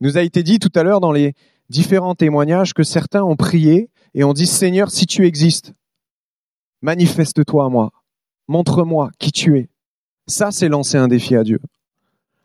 Nous 0.00 0.16
a 0.16 0.22
été 0.22 0.42
dit 0.42 0.58
tout 0.58 0.70
à 0.74 0.82
l'heure 0.82 1.00
dans 1.00 1.12
les 1.12 1.34
différents 1.70 2.14
témoignages 2.14 2.72
que 2.72 2.84
certains 2.84 3.24
ont 3.24 3.36
prié 3.36 3.90
et 4.14 4.22
ont 4.22 4.32
dit 4.32 4.46
Seigneur, 4.46 4.90
si 4.90 5.06
tu 5.06 5.26
existes, 5.26 5.72
manifeste-toi 6.82 7.64
à 7.64 7.68
moi, 7.68 7.90
montre-moi 8.46 9.10
qui 9.18 9.32
tu 9.32 9.58
es. 9.58 9.68
Ça, 10.26 10.50
c'est 10.50 10.68
lancer 10.68 10.98
un 10.98 11.08
défi 11.08 11.34
à 11.34 11.42
Dieu. 11.42 11.58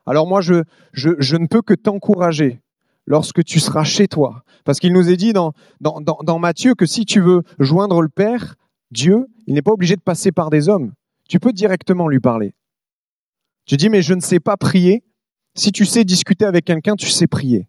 Alors 0.06 0.26
moi, 0.26 0.42
je, 0.42 0.64
je, 0.94 1.12
je 1.20 1.36
ne 1.36 1.48
peux 1.48 1.62
que 1.62 1.74
t'encourager 1.74 2.63
lorsque 3.06 3.44
tu 3.44 3.60
seras 3.60 3.84
chez 3.84 4.08
toi. 4.08 4.44
Parce 4.64 4.80
qu'il 4.80 4.94
nous 4.94 5.10
est 5.10 5.18
dit 5.18 5.34
dans, 5.34 5.54
dans, 5.82 6.40
Matthieu 6.40 6.76
que 6.76 6.86
si 6.86 7.06
tu 7.06 7.20
veux 7.20 7.44
joindre 7.60 8.02
le 8.02 8.10
Père, 8.10 8.56
Dieu, 8.92 9.28
il 9.48 9.54
n'est 9.54 9.62
pas 9.62 9.72
obligé 9.72 9.96
de 9.96 10.02
passer 10.02 10.32
par 10.32 10.50
des 10.50 10.70
hommes. 10.70 10.94
Tu 11.28 11.40
peux 11.40 11.52
directement 11.52 12.08
lui 12.08 12.20
parler. 12.20 12.54
Tu 13.66 13.78
dis, 13.78 13.90
mais 13.90 14.02
je 14.02 14.14
ne 14.14 14.22
sais 14.22 14.40
pas 14.40 14.58
prier. 14.58 15.04
Si 15.56 15.72
tu 15.72 15.86
sais 15.86 16.04
discuter 16.04 16.46
avec 16.46 16.66
quelqu'un, 16.66 16.96
tu 16.96 17.10
sais 17.10 17.28
prier. 17.28 17.68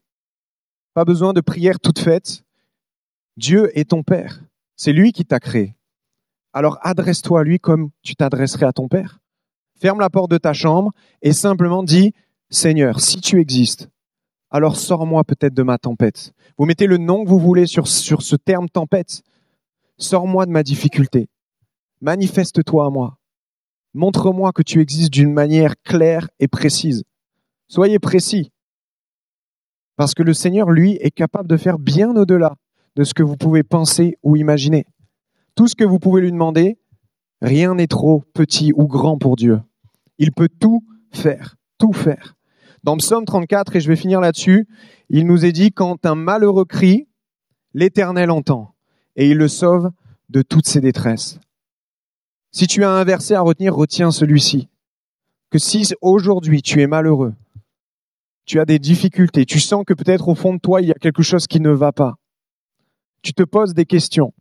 Pas 0.95 1.05
besoin 1.05 1.33
de 1.33 1.41
prière 1.41 1.81
toute 1.81 1.99
faite. 1.99 2.45
Dieu 3.37 3.77
est 3.79 3.91
ton 3.91 4.03
Père. 4.03 4.41
C'est 4.77 4.93
lui 4.93 5.13
qui 5.13 5.25
t'a 5.25 5.41
créé. 5.41 5.77
Alors 6.53 6.79
adresse-toi 6.83 7.41
à 7.41 7.45
lui 7.45 7.59
comme 7.59 7.91
tu 8.03 8.15
t'adresserais 8.15 8.67
à 8.67 8.73
ton 8.73 8.89
Père. 8.89 9.19
Ferme 9.81 10.01
la 10.01 10.11
porte 10.11 10.31
de 10.31 10.39
ta 10.39 10.53
chambre 10.53 10.93
et 11.21 11.33
simplement 11.33 11.83
dis, 11.83 12.13
Seigneur, 12.49 13.01
si 13.01 13.21
tu 13.21 13.41
existes, 13.41 13.89
alors 14.55 14.77
sors-moi 14.77 15.25
peut-être 15.25 15.53
de 15.53 15.65
ma 15.65 15.79
tempête. 15.79 16.33
Vous 16.57 16.65
mettez 16.65 16.87
le 16.87 16.97
nom 16.97 17.25
que 17.25 17.29
vous 17.29 17.41
voulez 17.41 17.67
sur, 17.67 17.89
ce 17.89 18.37
terme 18.37 18.69
tempête. 18.69 19.23
Sors-moi 19.99 20.47
de 20.47 20.53
ma 20.53 20.63
difficulté. 20.63 21.29
Manifeste-toi 22.01 22.87
à 22.87 22.91
moi. 22.91 23.19
Montre-moi 23.95 24.53
que 24.53 24.63
tu 24.63 24.81
existes 24.81 25.13
d'une 25.13 25.33
manière 25.33 25.75
claire 25.83 26.29
et 26.39 26.47
précise. 26.47 27.03
Soyez 27.67 27.99
précis. 27.99 28.53
Parce 29.97 30.15
que 30.15 30.23
le 30.23 30.33
Seigneur, 30.33 30.71
lui, 30.71 30.99
est 31.01 31.11
capable 31.11 31.49
de 31.49 31.57
faire 31.57 31.81
bien 31.81 32.15
au-delà 32.15 32.55
de 32.95 33.03
ce 33.03 33.13
que 33.13 33.25
vous 33.25 33.37
pouvez 33.37 33.65
penser 33.65 34.19
ou 34.23 34.37
imaginer. 34.37 34.87
Tout 35.57 35.67
ce 35.67 35.75
que 35.75 35.83
vous 35.83 35.99
pouvez 35.99 36.21
lui 36.21 36.31
demander, 36.31 36.79
rien 37.43 37.75
n'est 37.75 37.89
trop 37.89 38.23
petit 38.35 38.73
ou 38.77 38.87
grand 38.87 39.19
pour 39.19 39.35
Dieu. 39.35 39.61
Il 40.19 40.31
peut 40.31 40.49
tout 40.49 40.85
faire, 41.11 41.57
tout 41.77 41.93
faire. 41.93 42.37
Dans 42.85 42.99
Psaume 42.99 43.25
34, 43.25 43.77
et 43.77 43.81
je 43.81 43.89
vais 43.89 43.97
finir 43.97 44.21
là-dessus, 44.21 44.69
il 45.09 45.27
nous 45.27 45.47
est 45.47 45.53
dit, 45.53 45.73
quand 45.73 46.05
un 46.05 46.15
malheureux 46.15 46.67
crie, 46.67 47.09
l'Éternel 47.73 48.31
entend 48.31 48.75
et 49.17 49.31
il 49.31 49.39
le 49.39 49.49
sauve 49.49 49.91
de 50.29 50.43
toutes 50.43 50.67
ses 50.67 50.83
détresses. 50.83 51.41
Si 52.53 52.67
tu 52.67 52.85
as 52.85 52.91
un 52.91 53.03
verset 53.05 53.37
à 53.37 53.41
retenir, 53.41 53.75
retiens 53.75 54.11
celui-ci. 54.11 54.69
Que 55.49 55.59
si 55.59 55.95
aujourd'hui 56.03 56.61
tu 56.61 56.83
es 56.83 56.87
malheureux, 56.87 57.33
tu 58.45 58.61
as 58.61 58.67
des 58.67 58.79
difficultés, 58.79 59.47
tu 59.47 59.61
sens 59.61 59.85
que 59.87 59.95
peut-être 59.95 60.29
au 60.29 60.35
fond 60.35 60.53
de 60.53 60.59
toi 60.59 60.83
il 60.83 60.89
y 60.89 60.93
a 60.93 60.95
quelque 61.01 61.23
chose 61.23 61.47
qui 61.47 61.61
ne 61.61 61.71
va 61.71 61.93
pas, 61.93 62.17
tu 63.23 63.33
te 63.33 63.45
poses 63.45 63.73
des 63.73 63.87
questions, 63.87 64.35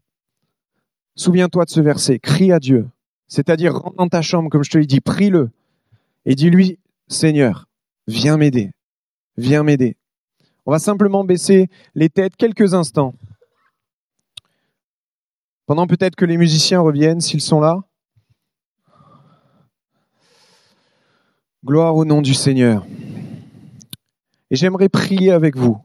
souviens-toi 1.15 1.63
de 1.63 1.69
ce 1.69 1.79
verset, 1.79 2.19
crie 2.19 2.51
à 2.51 2.59
Dieu, 2.59 2.89
c'est-à-dire 3.29 3.73
rentre 3.73 3.95
dans 3.95 4.09
ta 4.09 4.21
chambre, 4.21 4.49
comme 4.49 4.65
je 4.65 4.71
te 4.71 4.77
l'ai 4.77 4.85
dit, 4.85 4.99
prie-le, 4.99 5.49
et 6.25 6.35
dis-lui, 6.35 6.77
Seigneur, 7.07 7.67
viens 8.07 8.37
m'aider, 8.37 8.71
viens 9.37 9.63
m'aider. 9.63 9.97
On 10.65 10.71
va 10.71 10.79
simplement 10.79 11.23
baisser 11.23 11.67
les 11.95 12.09
têtes 12.09 12.35
quelques 12.35 12.73
instants. 12.73 13.15
Pendant 15.65 15.87
peut-être 15.87 16.15
que 16.15 16.25
les 16.25 16.37
musiciens 16.37 16.81
reviennent, 16.81 17.21
s'ils 17.21 17.41
sont 17.41 17.59
là. 17.59 17.79
Gloire 21.65 21.95
au 21.95 22.03
nom 22.03 22.21
du 22.21 22.33
Seigneur. 22.33 22.85
Et 24.51 24.55
j'aimerais 24.55 24.89
prier 24.89 25.31
avec 25.31 25.55
vous. 25.55 25.77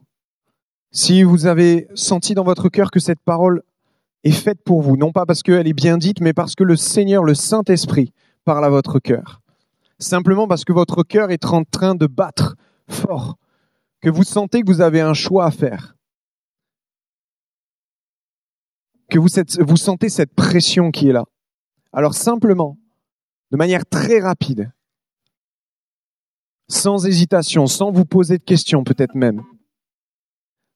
Si 0.91 1.23
vous 1.23 1.45
avez 1.45 1.87
senti 1.93 2.33
dans 2.33 2.43
votre 2.43 2.69
cœur 2.69 2.91
que 2.91 2.99
cette 2.99 3.21
parole 3.21 3.63
est 4.23 4.31
faite 4.31 4.61
pour 4.63 4.81
vous, 4.81 4.97
non 4.97 5.11
pas 5.11 5.25
parce 5.25 5.43
qu'elle 5.43 5.67
est 5.67 5.73
bien 5.73 5.97
dite, 5.97 6.19
mais 6.19 6.33
parce 6.33 6.55
que 6.55 6.63
le 6.63 6.75
Seigneur, 6.75 7.23
le 7.23 7.35
Saint-Esprit, 7.35 8.11
parle 8.43 8.65
à 8.65 8.69
votre 8.69 8.99
cœur. 8.99 9.41
Simplement 9.99 10.47
parce 10.47 10.63
que 10.63 10.73
votre 10.73 11.03
cœur 11.03 11.31
est 11.31 11.45
en 11.45 11.63
train 11.63 11.95
de 11.95 12.07
battre 12.07 12.55
fort, 12.87 13.37
que 14.01 14.09
vous 14.09 14.23
sentez 14.23 14.61
que 14.61 14.67
vous 14.67 14.81
avez 14.81 15.01
un 15.01 15.13
choix 15.13 15.45
à 15.45 15.51
faire. 15.51 15.95
que 19.09 19.17
vous, 19.17 19.77
sentez 19.77 20.09
cette 20.09 20.33
pression 20.33 20.91
qui 20.91 21.09
est 21.09 21.13
là. 21.13 21.25
Alors 21.91 22.13
simplement, 22.13 22.77
de 23.51 23.57
manière 23.57 23.85
très 23.85 24.19
rapide, 24.19 24.71
sans 26.67 27.05
hésitation, 27.07 27.65
sans 27.65 27.91
vous 27.91 28.05
poser 28.05 28.37
de 28.37 28.43
questions 28.43 28.83
peut-être 28.83 29.15
même, 29.15 29.41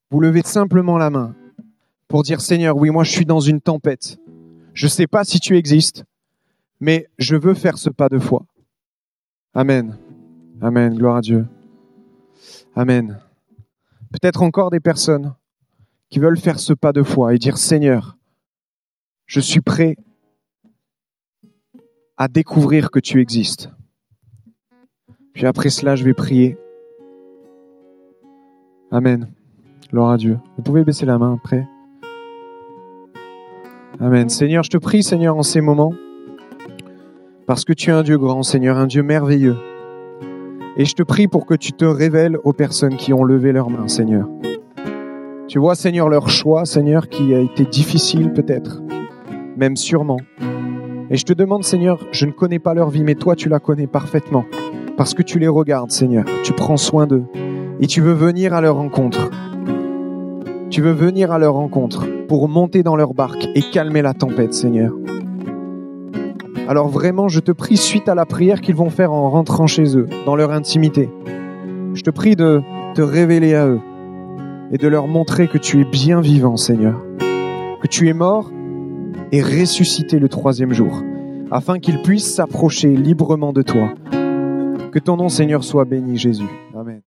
vous 0.10 0.20
levez 0.20 0.42
simplement 0.42 0.98
la 0.98 1.10
main 1.10 1.36
pour 2.08 2.24
dire 2.24 2.42
Seigneur, 2.42 2.76
oui, 2.76 2.90
moi 2.90 3.04
je 3.04 3.12
suis 3.12 3.26
dans 3.26 3.40
une 3.40 3.62
tempête. 3.62 4.18
Je 4.74 4.88
ne 4.88 4.90
sais 4.90 5.08
pas 5.08 5.24
si 5.24 5.40
tu 5.40 5.56
existes, 5.56 6.04
mais 6.80 7.08
je 7.20 7.36
veux 7.36 7.54
faire 7.54 7.78
ce 7.78 7.90
pas 7.90 8.10
de 8.10 8.18
foi. 8.18 8.46
Amen. 9.54 9.98
Amen. 10.62 10.96
Gloire 10.96 11.18
à 11.18 11.22
Dieu. 11.22 11.46
Amen. 12.76 13.20
Peut-être 14.12 14.42
encore 14.42 14.72
des 14.72 14.80
personnes 14.80 15.34
qui 16.10 16.20
veulent 16.20 16.38
faire 16.38 16.60
ce 16.60 16.74
pas 16.74 16.92
de 16.92 17.04
foi 17.04 17.36
et 17.36 17.38
dire 17.38 17.58
Seigneur, 17.58 18.18
je 19.26 19.40
suis 19.40 19.62
prêt 19.62 19.96
à 22.18 22.28
découvrir 22.28 22.92
que 22.92 23.00
tu 23.00 23.22
existes. 23.22 23.70
Puis 25.34 25.46
après 25.46 25.70
cela, 25.70 25.96
je 25.96 26.04
vais 26.04 26.14
prier. 26.14 26.58
Amen. 28.92 29.32
Gloire 29.90 30.12
à 30.12 30.18
Dieu. 30.18 30.40
Vous 30.58 30.64
pouvez 30.64 30.84
baisser 30.84 31.06
la 31.06 31.18
main 31.18 31.36
après. 31.36 31.68
Amen. 34.00 34.30
Seigneur, 34.30 34.64
je 34.64 34.70
te 34.70 34.78
prie, 34.78 35.04
Seigneur, 35.04 35.38
en 35.38 35.44
ces 35.44 35.62
moments, 35.62 35.94
parce 37.46 37.66
que 37.66 37.74
tu 37.74 37.90
es 37.90 37.94
un 37.94 38.04
Dieu 38.04 38.18
grand, 38.18 38.44
Seigneur, 38.44 38.78
un 38.78 38.88
Dieu 38.88 39.04
merveilleux. 39.04 39.58
Et 40.78 40.86
je 40.86 40.94
te 40.94 41.04
prie 41.04 41.28
pour 41.28 41.46
que 41.46 41.54
tu 41.54 41.72
te 41.72 41.86
révèles 41.86 42.38
aux 42.44 42.54
personnes 42.54 42.96
qui 42.96 43.14
ont 43.14 43.24
levé 43.24 43.52
leurs 43.52 43.70
mains, 43.70 43.88
Seigneur. 43.88 44.28
Tu 45.48 45.60
vois, 45.60 45.76
Seigneur, 45.76 46.10
leur 46.10 46.30
choix, 46.30 46.66
Seigneur, 46.66 47.10
qui 47.10 47.36
a 47.36 47.40
été 47.40 47.66
difficile 47.66 48.32
peut-être, 48.32 48.82
même 49.58 49.76
sûrement. 49.76 50.18
Et 51.10 51.18
je 51.18 51.26
te 51.26 51.34
demande, 51.34 51.64
Seigneur, 51.64 52.00
je 52.12 52.26
ne 52.26 52.32
connais 52.32 52.60
pas 52.60 52.74
leur 52.74 52.90
vie, 52.90 53.04
mais 53.04 53.16
toi, 53.16 53.36
tu 53.36 53.50
la 53.50 53.60
connais 53.60 53.88
parfaitement. 53.88 54.46
Parce 54.98 55.14
que 55.14 55.22
tu 55.22 55.38
les 55.38 55.48
regardes, 55.48 55.92
Seigneur. 55.92 56.26
Tu 56.44 56.54
prends 56.54 56.78
soin 56.78 57.08
d'eux. 57.08 57.26
Et 57.80 57.88
tu 57.88 58.02
veux 58.02 58.14
venir 58.14 58.54
à 58.54 58.62
leur 58.62 58.76
rencontre. 58.76 59.30
Tu 60.70 60.82
veux 60.82 60.92
venir 60.92 61.32
à 61.32 61.38
leur 61.38 61.54
rencontre 61.54 62.08
pour 62.28 62.48
monter 62.48 62.82
dans 62.82 62.96
leur 62.96 63.14
barque 63.14 63.48
et 63.54 63.62
calmer 63.62 64.02
la 64.02 64.14
tempête, 64.14 64.54
Seigneur. 64.54 64.94
Alors 66.68 66.88
vraiment, 66.88 67.28
je 67.28 67.42
te 67.42 67.52
prie, 67.52 67.76
suite 67.76 68.08
à 68.08 68.16
la 68.16 68.26
prière 68.26 68.62
qu'ils 68.62 68.76
vont 68.76 68.90
faire 68.90 69.12
en 69.12 69.30
rentrant 69.30 69.68
chez 69.68 69.98
eux, 69.98 70.08
dans 70.26 70.36
leur 70.36 70.52
intimité, 70.52 71.10
je 71.94 72.02
te 72.02 72.10
prie 72.10 72.36
de 72.36 72.62
te 72.96 73.02
révéler 73.02 73.54
à 73.54 73.68
eux 73.68 73.82
et 74.72 74.78
de 74.78 74.88
leur 74.88 75.08
montrer 75.08 75.48
que 75.48 75.58
tu 75.58 75.82
es 75.82 75.84
bien 75.84 76.22
vivant, 76.22 76.56
Seigneur, 76.56 77.02
que 77.20 77.88
tu 77.88 78.08
es 78.08 78.14
mort 78.14 78.50
et 79.32 79.42
ressuscité 79.42 80.20
le 80.20 80.30
troisième 80.30 80.74
jour, 80.74 81.04
afin 81.52 81.80
qu'ils 81.80 82.02
puissent 82.02 82.34
s'approcher 82.34 82.96
librement 82.96 83.52
de 83.52 83.62
toi. 83.62 83.94
Que 84.92 85.00
ton 85.00 85.18
nom, 85.18 85.28
Seigneur, 85.28 85.64
soit 85.64 85.86
béni, 85.86 86.18
Jésus. 86.18 86.48
Amen. 86.74 87.02